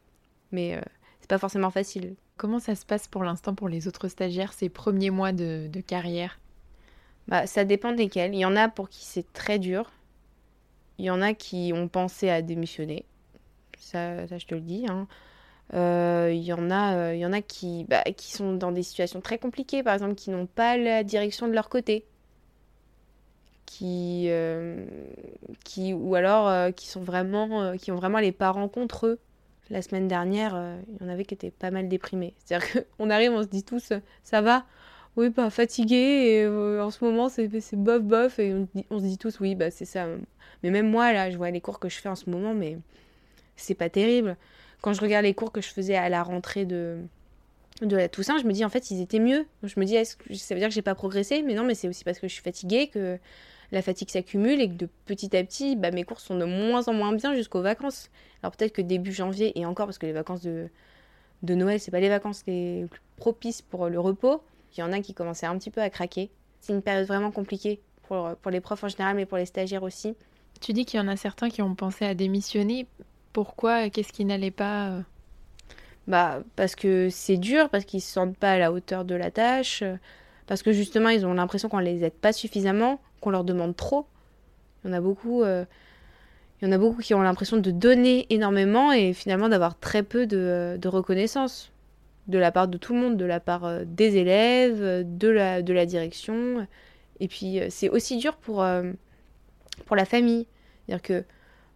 mais 0.52 0.76
euh, 0.76 0.82
c'est 1.20 1.30
pas 1.30 1.38
forcément 1.38 1.72
facile. 1.72 2.16
Comment 2.36 2.60
ça 2.60 2.76
se 2.76 2.86
passe 2.86 3.08
pour 3.08 3.24
l'instant 3.24 3.56
pour 3.56 3.70
les 3.70 3.88
autres 3.88 4.08
stagiaires, 4.10 4.54
ces 4.54 4.70
premiers 4.70 5.10
mois 5.10 5.32
de, 5.32 5.70
carrière? 5.86 6.40
Bah, 7.28 7.48
Ça 7.48 7.66
dépend 7.66 7.94
desquels. 7.94 8.34
Il 8.34 8.40
y 8.40 8.46
en 8.46 8.56
a 8.56 8.70
pour 8.70 8.90
qui 8.90 9.06
c'est 9.06 9.32
très 9.34 9.60
dur. 9.60 9.92
Il 10.98 11.06
y 11.06 11.10
en 11.10 11.22
a 11.22 11.34
qui 11.34 11.72
ont 11.74 11.88
pensé 11.88 12.30
à 12.30 12.42
démissionner. 12.42 13.06
Ça, 13.80 14.28
ça 14.28 14.38
je 14.38 14.46
te 14.46 14.56
le 14.56 14.62
dis. 14.62 14.86
Hein. 14.90 15.08
Euh, 15.74 16.32
il, 16.34 16.44
y 16.44 16.54
en 16.54 16.72
a, 16.72 16.96
euh, 16.96 17.16
il 17.16 17.20
y 17.20 17.26
en 17.26 17.34
a 17.34 17.42
qui, 17.42 17.86
bah, 17.86 18.04
qui 18.04 18.32
sont 18.32 18.54
dans 18.54 18.72
des 18.72 18.84
situations 18.84 19.22
très 19.22 19.38
compliquées, 19.38 19.84
par 19.84 19.94
exemple, 19.94 20.16
qui 20.16 20.30
n'ont 20.30 20.46
pas 20.48 20.78
la 20.78 21.04
direction 21.04 21.48
de 21.48 21.54
leur 21.54 21.70
côté 21.70 22.06
qui, 23.68 24.28
euh, 24.30 24.86
qui 25.64 25.94
ou 25.94 26.16
alors 26.16 26.48
euh, 26.48 26.72
qui 26.72 26.88
sont 26.88 27.02
vraiment 27.02 27.62
euh, 27.62 27.76
qui 27.76 27.92
ont 27.92 27.96
vraiment 27.96 28.18
les 28.18 28.32
parents 28.32 28.70
contre 28.70 29.06
eux. 29.06 29.20
La 29.70 29.82
semaine 29.82 30.08
dernière, 30.08 30.78
il 30.88 31.06
y 31.06 31.10
en 31.10 31.12
avait 31.12 31.26
qui 31.26 31.34
étaient 31.34 31.52
pas 31.52 31.72
mal 31.72 31.90
déprimés. 31.90 32.34
C'est-à-dire 32.38 32.86
qu'on 32.98 33.10
arrive, 33.12 33.34
on 33.34 33.44
se 33.44 33.48
dit 33.48 33.64
tous 33.64 33.92
ça 34.24 34.42
va, 34.42 34.66
oui 35.18 35.30
pas 35.30 35.50
fatigué 35.50 35.96
et 35.98 36.48
en 36.48 36.90
ce 36.90 37.04
moment 37.04 37.28
c'est 37.28 37.50
bof 37.74 38.02
bof 38.02 38.40
et 38.40 38.54
on, 38.54 38.68
on, 38.90 39.00
se 39.00 39.04
dit 39.04 39.18
tous 39.18 39.42
oui 39.42 39.56
bah 39.56 39.70
c'est 39.70 39.86
ça. 39.86 40.08
Mais 40.64 40.72
même 40.72 40.90
moi 40.90 41.12
là, 41.12 41.30
je 41.30 41.36
vois 41.36 41.52
les 41.52 41.60
cours 41.60 41.80
que 41.80 41.90
je 41.90 41.98
fais 41.98 42.08
en 42.08 42.16
ce 42.16 42.30
moment, 42.30 42.54
mais 42.54 42.78
c'est 43.58 43.76
pas 43.76 43.90
terrible. 43.90 44.38
Quand 44.82 44.94
je 44.94 45.02
regarde 45.02 45.26
les 45.26 45.34
cours 45.34 45.52
que 45.52 45.60
je 45.60 45.68
faisais 45.68 45.98
à 45.98 46.08
la 46.08 46.24
rentrée 46.24 46.66
de 46.66 47.00
de 47.82 47.96
la 47.96 48.08
Toussaint, 48.08 48.38
je 48.40 48.46
me 48.46 48.54
dis 48.54 48.64
en 48.64 48.70
fait 48.70 48.90
ils 48.90 49.02
étaient 49.02 49.20
mieux. 49.20 49.46
Je 49.64 49.78
me 49.80 49.86
dis 49.86 49.96
est-ce 49.96 50.16
que 50.16 50.34
ça 50.34 50.56
veut 50.56 50.60
dire 50.60 50.70
que 50.70 50.74
j'ai 50.74 50.82
pas 50.82 50.96
progressé? 50.96 51.44
Mais 51.44 51.56
non, 51.56 51.66
mais 51.66 51.76
c'est 51.76 51.90
aussi 51.90 52.06
parce 52.06 52.20
que 52.20 52.30
je 52.30 52.34
suis 52.34 52.42
fatiguée 52.42 52.88
que 52.88 53.20
la 53.72 53.82
fatigue 53.82 54.10
s'accumule 54.10 54.62
et 54.62 54.70
que 54.70 54.76
de 54.76 54.90
petit 55.06 55.36
à 55.36 55.44
petit, 55.44 55.76
bah, 55.76 55.92
mes 55.92 56.04
cours 56.04 56.20
sont 56.20 56.38
de 56.38 56.46
moins 56.46 56.88
en 56.88 56.94
moins 56.94 57.14
bien 57.14 57.36
jusqu'aux 57.36 57.62
vacances. 57.62 58.10
Alors 58.42 58.56
peut-être 58.56 58.74
que 58.74 58.82
début 58.82 59.12
janvier, 59.12 59.58
et 59.60 59.66
encore 59.66 59.88
parce 59.88 59.98
que 59.98 60.06
les 60.06 60.14
vacances 60.14 60.42
de, 60.42 60.70
de 61.44 61.56
Noël, 61.56 61.80
c'est 61.80 61.92
pas 61.92 62.00
les 62.00 62.10
vacances 62.10 62.44
les 62.48 62.86
plus 62.90 63.02
propices 63.18 63.62
pour 63.62 63.90
le 63.90 64.00
repos, 64.00 64.42
il 64.76 64.82
y 64.82 64.84
en 64.84 64.92
a 64.94 65.00
qui 65.00 65.14
commençaient 65.14 65.46
un 65.46 65.58
petit 65.58 65.72
peu 65.72 65.82
à 65.82 65.90
craquer. 65.90 66.30
C'est 66.62 66.74
une 66.74 66.82
période 66.82 67.08
vraiment 67.08 67.32
compliquée 67.32 67.80
pour, 68.08 68.36
pour 68.36 68.52
les 68.52 68.62
profs 68.62 68.84
en 68.84 68.88
général, 68.88 69.16
mais 69.16 69.26
pour 69.26 69.38
les 69.38 69.46
stagiaires 69.46 69.84
aussi. 69.84 70.16
Tu 70.62 70.74
dis 70.74 70.86
qu'il 70.86 71.00
y 71.00 71.04
en 71.04 71.08
a 71.08 71.16
certains 71.16 71.50
qui 71.50 71.62
ont 71.62 71.76
pensé 71.76 72.06
à 72.06 72.14
démissionner. 72.14 72.88
Pourquoi? 73.34 73.90
Qu'est-ce 73.90 74.14
qui 74.14 74.26
n'allait 74.26 74.52
pas 74.52 74.90
euh? 74.90 75.02
Bah, 76.08 76.40
parce 76.56 76.76
que 76.76 77.10
c'est 77.10 77.38
dur, 77.38 77.70
parce 77.70 77.86
qu'ils 77.86 78.02
se 78.02 78.12
sentent 78.12 78.38
pas 78.38 78.54
à 78.54 78.58
la 78.58 78.72
hauteur 78.72 79.04
de 79.04 79.14
la 79.14 79.30
tâche, 79.30 79.84
parce 80.48 80.64
que 80.64 80.72
justement, 80.72 81.10
ils 81.10 81.26
ont 81.26 81.34
l'impression 81.34 81.68
qu'on 81.68 81.80
les 81.80 82.06
aide 82.06 82.14
pas 82.14 82.32
suffisamment, 82.32 83.02
qu'on 83.22 83.30
leur 83.30 83.44
demande 83.44 83.76
trop. 83.76 84.06
Il 84.84 84.90
y 84.90 84.94
en 84.94 84.98
a 84.98 85.02
beaucoup, 85.02 85.44
euh, 85.44 85.66
il 86.62 86.66
y 86.66 86.70
en 86.70 86.72
a 86.72 86.78
beaucoup 86.78 87.02
qui 87.02 87.14
ont 87.14 87.22
l'impression 87.22 87.58
de 87.58 87.72
donner 87.72 88.26
énormément 88.30 88.92
et 88.92 89.14
finalement 89.14 89.50
d'avoir 89.50 89.78
très 89.80 90.04
peu 90.04 90.28
de, 90.28 90.88
reconnaissance 90.88 91.72
de 92.28 92.38
la 92.38 92.52
part 92.52 92.68
de 92.68 92.78
tout 92.78 92.94
le 92.94 93.00
monde, 93.00 93.18
de 93.18 93.26
la 93.26 93.40
part 93.40 93.66
euh, 93.66 93.84
des 93.86 94.18
élèves, 94.18 95.06
de 95.06 95.28
la, 95.30 95.62
de 95.62 95.74
la 95.74 95.86
direction. 95.86 96.68
Et 97.20 97.28
puis 97.28 97.60
euh, 97.60 97.68
c'est 97.70 97.90
aussi 97.90 98.18
dur 98.18 98.36
pour, 98.36 98.66
pour 99.86 99.96
la 99.96 100.06
famille. 100.06 100.48
C'est-à-dire 100.86 101.02
que 101.02 101.24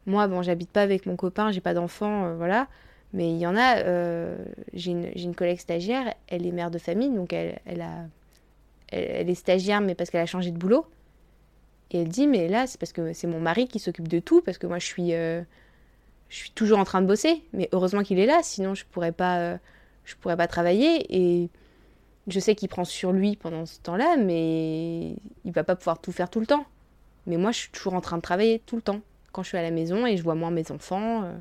moi, 0.05 0.27
bon, 0.27 0.41
j'habite 0.41 0.71
pas 0.71 0.81
avec 0.81 1.05
mon 1.05 1.15
copain, 1.15 1.51
j'ai 1.51 1.61
pas 1.61 1.73
d'enfant, 1.73 2.35
voilà. 2.35 2.67
Mais 3.13 3.29
il 3.29 3.37
y 3.37 3.45
en 3.45 3.57
a, 3.57 3.83
j'ai 4.73 4.91
une, 4.91 5.11
une, 5.15 5.35
collègue 5.35 5.59
stagiaire, 5.59 6.13
elle 6.27 6.45
est 6.45 6.51
mère 6.51 6.71
de 6.71 6.77
famille, 6.77 7.09
donc 7.09 7.33
elle, 7.33 7.59
elle, 7.65 7.81
a, 7.81 8.05
elle 8.89 9.29
est 9.29 9.35
stagiaire, 9.35 9.81
mais 9.81 9.95
parce 9.95 10.09
qu'elle 10.09 10.21
a 10.21 10.25
changé 10.25 10.51
de 10.51 10.57
boulot. 10.57 10.85
Et 11.91 12.01
elle 12.01 12.07
dit, 12.07 12.25
mais 12.25 12.47
là, 12.47 12.67
c'est 12.67 12.79
parce 12.79 12.93
que 12.93 13.11
c'est 13.11 13.27
mon 13.27 13.39
mari 13.39 13.67
qui 13.67 13.79
s'occupe 13.79 14.07
de 14.07 14.19
tout, 14.19 14.41
parce 14.41 14.57
que 14.57 14.65
moi, 14.65 14.79
je 14.79 14.85
suis, 14.85 15.13
euh, 15.13 15.41
je 16.29 16.37
suis 16.37 16.51
toujours 16.51 16.79
en 16.79 16.85
train 16.85 17.01
de 17.01 17.07
bosser. 17.07 17.43
Mais 17.51 17.67
heureusement 17.73 18.01
qu'il 18.01 18.17
est 18.17 18.25
là, 18.25 18.39
sinon 18.43 18.73
je 18.75 18.85
pourrais 18.85 19.11
pas, 19.11 19.39
euh, 19.39 19.57
je 20.05 20.15
pourrais 20.15 20.37
pas 20.37 20.47
travailler. 20.47 21.05
Et 21.09 21.49
je 22.27 22.39
sais 22.39 22.55
qu'il 22.55 22.69
prend 22.69 22.85
sur 22.85 23.11
lui 23.11 23.35
pendant 23.35 23.65
ce 23.65 23.79
temps-là, 23.81 24.15
mais 24.17 25.15
il 25.43 25.51
va 25.51 25.65
pas 25.65 25.75
pouvoir 25.75 25.99
tout 25.99 26.13
faire 26.13 26.29
tout 26.29 26.39
le 26.39 26.47
temps. 26.47 26.65
Mais 27.27 27.35
moi, 27.35 27.51
je 27.51 27.59
suis 27.59 27.71
toujours 27.71 27.93
en 27.93 28.01
train 28.01 28.17
de 28.17 28.21
travailler 28.21 28.59
tout 28.65 28.77
le 28.77 28.81
temps, 28.81 29.01
quand 29.33 29.43
je 29.43 29.49
suis 29.49 29.57
à 29.57 29.61
la 29.61 29.71
maison 29.71 30.05
et 30.05 30.15
je 30.15 30.23
vois 30.23 30.35
moins 30.35 30.51
mes 30.51 30.71
enfants. 30.71 31.23
Euh. 31.23 31.37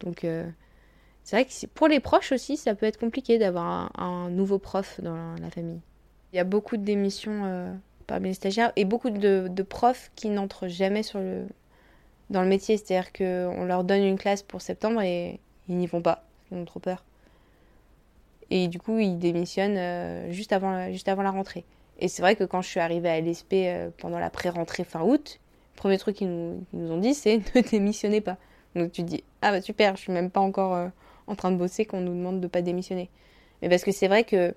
Donc, 0.00 0.24
c'est 1.24 1.36
vrai 1.36 1.44
que 1.44 1.66
pour 1.74 1.88
les 1.88 1.98
proches 1.98 2.30
aussi, 2.30 2.56
ça 2.56 2.76
peut 2.76 2.86
être 2.86 2.98
compliqué 2.98 3.38
d'avoir 3.38 3.90
un, 4.00 4.30
nouveau 4.30 4.58
prof 4.58 5.00
dans 5.02 5.34
la, 5.42 5.50
famille. 5.50 5.80
Il 6.32 6.36
y 6.36 6.38
a 6.38 6.44
beaucoup 6.44 6.76
de 6.76 6.84
démissions 6.84 7.76
parmi 8.08 8.28
les 8.28 8.34
stagiaires 8.34 8.72
et 8.74 8.84
beaucoup 8.84 9.10
de, 9.10 9.62
profs 9.62 10.10
qui 10.16 10.30
n'entrent 10.30 10.66
jamais 10.66 11.04
sur 11.04 11.20
le, 11.20 11.46
dans 12.30 12.42
le 12.42 12.48
métier. 12.48 12.76
C'est-à-dire 12.76 13.12
qu'on 13.12 13.64
leur 13.64 13.84
donne 13.84 14.02
une 14.02 14.18
classe 14.18 14.42
pour 14.42 14.60
septembre 14.60 15.02
et 15.02 15.38
ils 15.68 15.76
n'y 15.76 15.86
vont 15.86 16.02
pas. 16.02 16.24
Ils 16.50 16.58
ont 16.58 16.64
trop 16.64 16.80
peur. 16.80 17.04
Et 18.50 18.66
du 18.66 18.80
coup, 18.80 18.98
ils 18.98 19.18
démissionnent 19.18 19.76
euh, 19.76 20.32
juste, 20.32 20.52
avant, 20.52 20.90
juste 20.90 21.08
avant 21.08 21.22
la 21.22 21.30
rentrée. 21.30 21.64
Et 22.00 22.08
c'est 22.08 22.22
vrai 22.22 22.34
que 22.34 22.44
quand 22.44 22.62
je 22.62 22.68
suis 22.68 22.80
arrivée 22.80 23.10
à 23.10 23.20
LSP 23.20 23.52
euh, 23.52 23.90
pendant 23.98 24.18
la 24.18 24.30
pré-rentrée 24.30 24.84
fin 24.84 25.02
août, 25.02 25.38
le 25.74 25.76
premier 25.76 25.98
truc 25.98 26.16
qu'ils 26.16 26.28
nous, 26.28 26.64
nous, 26.72 26.90
ont 26.90 26.98
dit, 26.98 27.14
c'est 27.14 27.36
ne 27.54 27.60
démissionnez 27.60 28.22
pas. 28.22 28.38
Donc 28.74 28.90
tu 28.92 29.02
te 29.02 29.06
dis, 29.06 29.22
ah 29.42 29.50
bah 29.50 29.60
super, 29.60 29.96
je 29.96 30.02
suis 30.02 30.12
même 30.12 30.30
pas 30.30 30.40
encore 30.40 30.74
euh, 30.74 30.88
en 31.26 31.34
train 31.34 31.50
de 31.50 31.56
bosser 31.56 31.84
qu'on 31.84 32.00
nous 32.00 32.14
demande 32.14 32.40
de 32.40 32.46
pas 32.46 32.62
démissionner. 32.62 33.10
Mais 33.60 33.68
parce 33.68 33.84
que 33.84 33.92
c'est 33.92 34.08
vrai 34.08 34.24
que, 34.24 34.54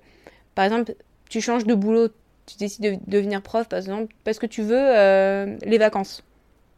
par 0.56 0.64
exemple, 0.64 0.96
tu 1.30 1.42
changes 1.42 1.66
de 1.66 1.74
boulot 1.74 2.10
tu 2.46 2.58
décides 2.58 2.84
de 2.84 2.98
devenir 3.08 3.42
prof, 3.42 3.68
par 3.68 3.80
exemple, 3.80 4.14
parce 4.24 4.40
que 4.40 4.46
tu 4.46 4.62
veux 4.62 4.78
euh, 4.78 5.58
les 5.64 5.78
vacances. 5.78 6.24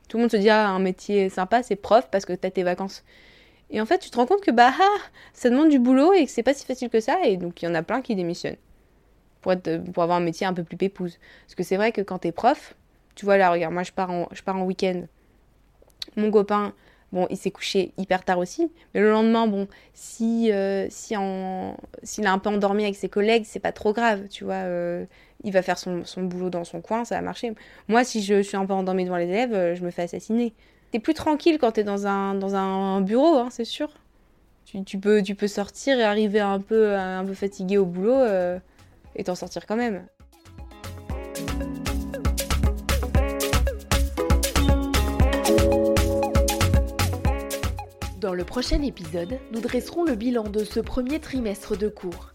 Tout 0.07 0.17
le 0.17 0.23
monde 0.23 0.31
se 0.31 0.37
dit, 0.37 0.49
ah, 0.49 0.69
un 0.69 0.79
métier 0.79 1.29
sympa, 1.29 1.63
c'est 1.63 1.75
prof 1.75 2.07
parce 2.11 2.25
que 2.25 2.33
tu 2.33 2.45
as 2.45 2.51
tes 2.51 2.63
vacances. 2.63 3.03
Et 3.69 3.81
en 3.81 3.85
fait, 3.85 3.99
tu 3.99 4.09
te 4.09 4.17
rends 4.17 4.25
compte 4.25 4.41
que 4.41 4.51
bah, 4.51 4.71
ah, 4.79 4.97
ça 5.33 5.49
demande 5.49 5.69
du 5.69 5.79
boulot 5.79 6.13
et 6.13 6.25
que 6.25 6.31
c'est 6.31 6.43
pas 6.43 6.53
si 6.53 6.65
facile 6.65 6.89
que 6.89 6.99
ça. 6.99 7.23
Et 7.25 7.37
donc, 7.37 7.61
il 7.61 7.65
y 7.65 7.67
en 7.67 7.75
a 7.75 7.81
plein 7.81 8.01
qui 8.01 8.15
démissionnent 8.15 8.57
pour, 9.41 9.53
être, 9.53 9.83
pour 9.91 10.03
avoir 10.03 10.17
un 10.17 10.23
métier 10.23 10.45
un 10.45 10.53
peu 10.53 10.63
plus 10.63 10.77
pépouse. 10.77 11.17
Parce 11.45 11.55
que 11.55 11.63
c'est 11.63 11.77
vrai 11.77 11.91
que 11.91 12.01
quand 12.01 12.19
tu 12.19 12.27
es 12.27 12.31
prof, 12.31 12.75
tu 13.15 13.25
vois 13.25 13.37
là, 13.37 13.51
regarde, 13.51 13.73
moi 13.73 13.83
je 13.83 13.91
pars 13.91 14.09
en, 14.09 14.27
je 14.31 14.41
pars 14.43 14.55
en 14.55 14.63
week-end. 14.63 15.03
Mon 16.15 16.31
copain, 16.31 16.73
Bon, 17.13 17.27
il 17.29 17.37
s'est 17.37 17.51
couché 17.51 17.93
hyper 17.99 18.25
tard 18.25 18.39
aussi, 18.39 18.71
mais 18.93 18.99
le 18.99 19.11
lendemain, 19.11 19.45
bon, 19.45 19.67
si 19.93 20.51
euh, 20.51 20.87
s'il 20.89 21.15
a 22.25 22.31
un 22.31 22.39
peu 22.39 22.49
endormi 22.49 22.83
avec 22.83 22.95
ses 22.95 23.07
collègues, 23.07 23.43
c'est 23.45 23.59
pas 23.59 23.71
trop 23.71 23.93
grave, 23.93 24.27
tu 24.29 24.43
vois. 24.43 24.55
Euh, 24.55 25.05
il 25.43 25.53
va 25.53 25.61
faire 25.61 25.77
son, 25.77 26.05
son, 26.05 26.23
boulot 26.23 26.49
dans 26.49 26.63
son 26.63 26.81
coin, 26.81 27.05
ça 27.05 27.13
va 27.13 27.21
marcher. 27.21 27.53
Moi, 27.87 28.03
si 28.03 28.23
je 28.23 28.41
suis 28.41 28.57
un 28.57 28.65
peu 28.65 28.73
endormi 28.73 29.05
devant 29.05 29.17
les 29.17 29.25
élèves, 29.25 29.53
euh, 29.53 29.75
je 29.75 29.83
me 29.85 29.91
fais 29.91 30.01
assassiner. 30.01 30.53
T'es 30.89 30.97
plus 30.97 31.13
tranquille 31.13 31.59
quand 31.59 31.73
t'es 31.73 31.83
dans 31.83 32.07
un 32.07 32.33
dans 32.33 32.55
un 32.55 33.01
bureau, 33.01 33.37
hein, 33.37 33.49
c'est 33.51 33.63
sûr. 33.63 33.91
Tu, 34.65 34.83
tu, 34.83 34.97
peux 34.97 35.21
tu 35.21 35.35
peux 35.35 35.47
sortir 35.47 35.99
et 35.99 36.03
arriver 36.03 36.39
un 36.39 36.59
peu 36.59 36.95
un 36.95 37.23
peu 37.23 37.35
fatigué 37.35 37.77
au 37.77 37.85
boulot 37.85 38.23
et 39.15 39.23
t'en 39.23 39.35
sortir 39.35 39.67
quand 39.67 39.75
même. 39.75 40.03
Dans 48.23 48.33
le 48.33 48.45
prochain 48.45 48.81
épisode, 48.81 49.37
nous 49.51 49.59
dresserons 49.59 50.05
le 50.05 50.15
bilan 50.15 50.43
de 50.43 50.63
ce 50.63 50.79
premier 50.79 51.19
trimestre 51.19 51.77
de 51.77 51.89
cours. 51.89 52.31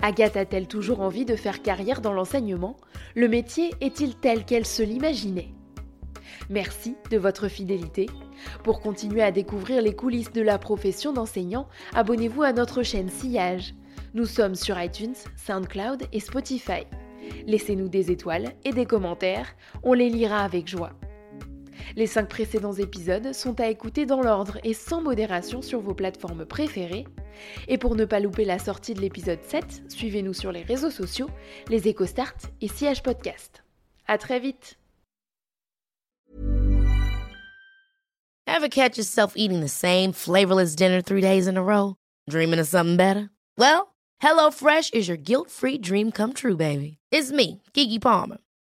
Agathe 0.00 0.36
a-t-elle 0.36 0.68
toujours 0.68 1.00
envie 1.00 1.24
de 1.24 1.34
faire 1.34 1.60
carrière 1.60 2.00
dans 2.00 2.12
l'enseignement? 2.12 2.76
Le 3.16 3.26
métier 3.26 3.72
est-il 3.80 4.14
tel 4.14 4.44
qu'elle 4.44 4.64
se 4.64 4.84
l'imaginait? 4.84 5.48
Merci 6.50 6.94
de 7.10 7.18
votre 7.18 7.48
fidélité. 7.48 8.08
Pour 8.62 8.80
continuer 8.80 9.22
à 9.22 9.32
découvrir 9.32 9.82
les 9.82 9.96
coulisses 9.96 10.30
de 10.30 10.40
la 10.40 10.56
profession 10.56 11.12
d'enseignant, 11.12 11.66
abonnez-vous 11.94 12.44
à 12.44 12.52
notre 12.52 12.84
chaîne 12.84 13.08
Sillage. 13.08 13.74
Nous 14.14 14.26
sommes 14.26 14.54
sur 14.54 14.80
iTunes, 14.80 15.16
SoundCloud 15.36 16.04
et 16.12 16.20
Spotify. 16.20 16.86
Laissez-nous 17.48 17.88
des 17.88 18.12
étoiles 18.12 18.52
et 18.64 18.70
des 18.70 18.86
commentaires, 18.86 19.56
on 19.82 19.94
les 19.94 20.10
lira 20.10 20.44
avec 20.44 20.68
joie. 20.68 20.92
Les 21.96 22.06
cinq 22.06 22.28
précédents 22.28 22.72
épisodes 22.72 23.32
sont 23.32 23.60
à 23.60 23.68
écouter 23.68 24.06
dans 24.06 24.20
l'ordre 24.20 24.58
et 24.64 24.74
sans 24.74 25.00
modération 25.00 25.62
sur 25.62 25.80
vos 25.80 25.94
plateformes 25.94 26.44
préférées. 26.44 27.06
Et 27.68 27.78
pour 27.78 27.96
ne 27.96 28.04
pas 28.04 28.20
louper 28.20 28.44
la 28.44 28.58
sortie 28.58 28.94
de 28.94 29.00
l'épisode 29.00 29.42
7, 29.42 29.84
suivez-nous 29.88 30.34
sur 30.34 30.52
les 30.52 30.62
réseaux 30.62 30.90
sociaux, 30.90 31.30
les 31.68 31.88
EcoStart 31.88 32.36
et 32.60 32.68
Siège 32.68 33.02
Podcast. 33.02 33.64
À 34.06 34.18
très 34.18 34.40
vite! 34.40 34.78
Ever 38.46 38.68
catch 38.68 38.96
yourself 38.96 39.32
eating 39.36 39.60
the 39.60 39.68
same 39.68 40.12
flavorless 40.12 40.76
dinner 40.76 41.02
three 41.02 41.20
days 41.20 41.48
in 41.48 41.56
a 41.56 41.62
row? 41.62 41.96
Dreaming 42.30 42.60
of 42.60 42.68
something 42.68 42.96
better? 42.96 43.30
Well, 43.58 43.94
HelloFresh 44.22 44.94
is 44.94 45.08
your 45.08 45.16
guilt-free 45.16 45.78
dream 45.78 46.12
come 46.12 46.32
true, 46.34 46.56
baby. 46.56 46.98
It's 47.10 47.32
me, 47.32 47.62
Kiki 47.72 47.98
Palmer. 47.98 48.38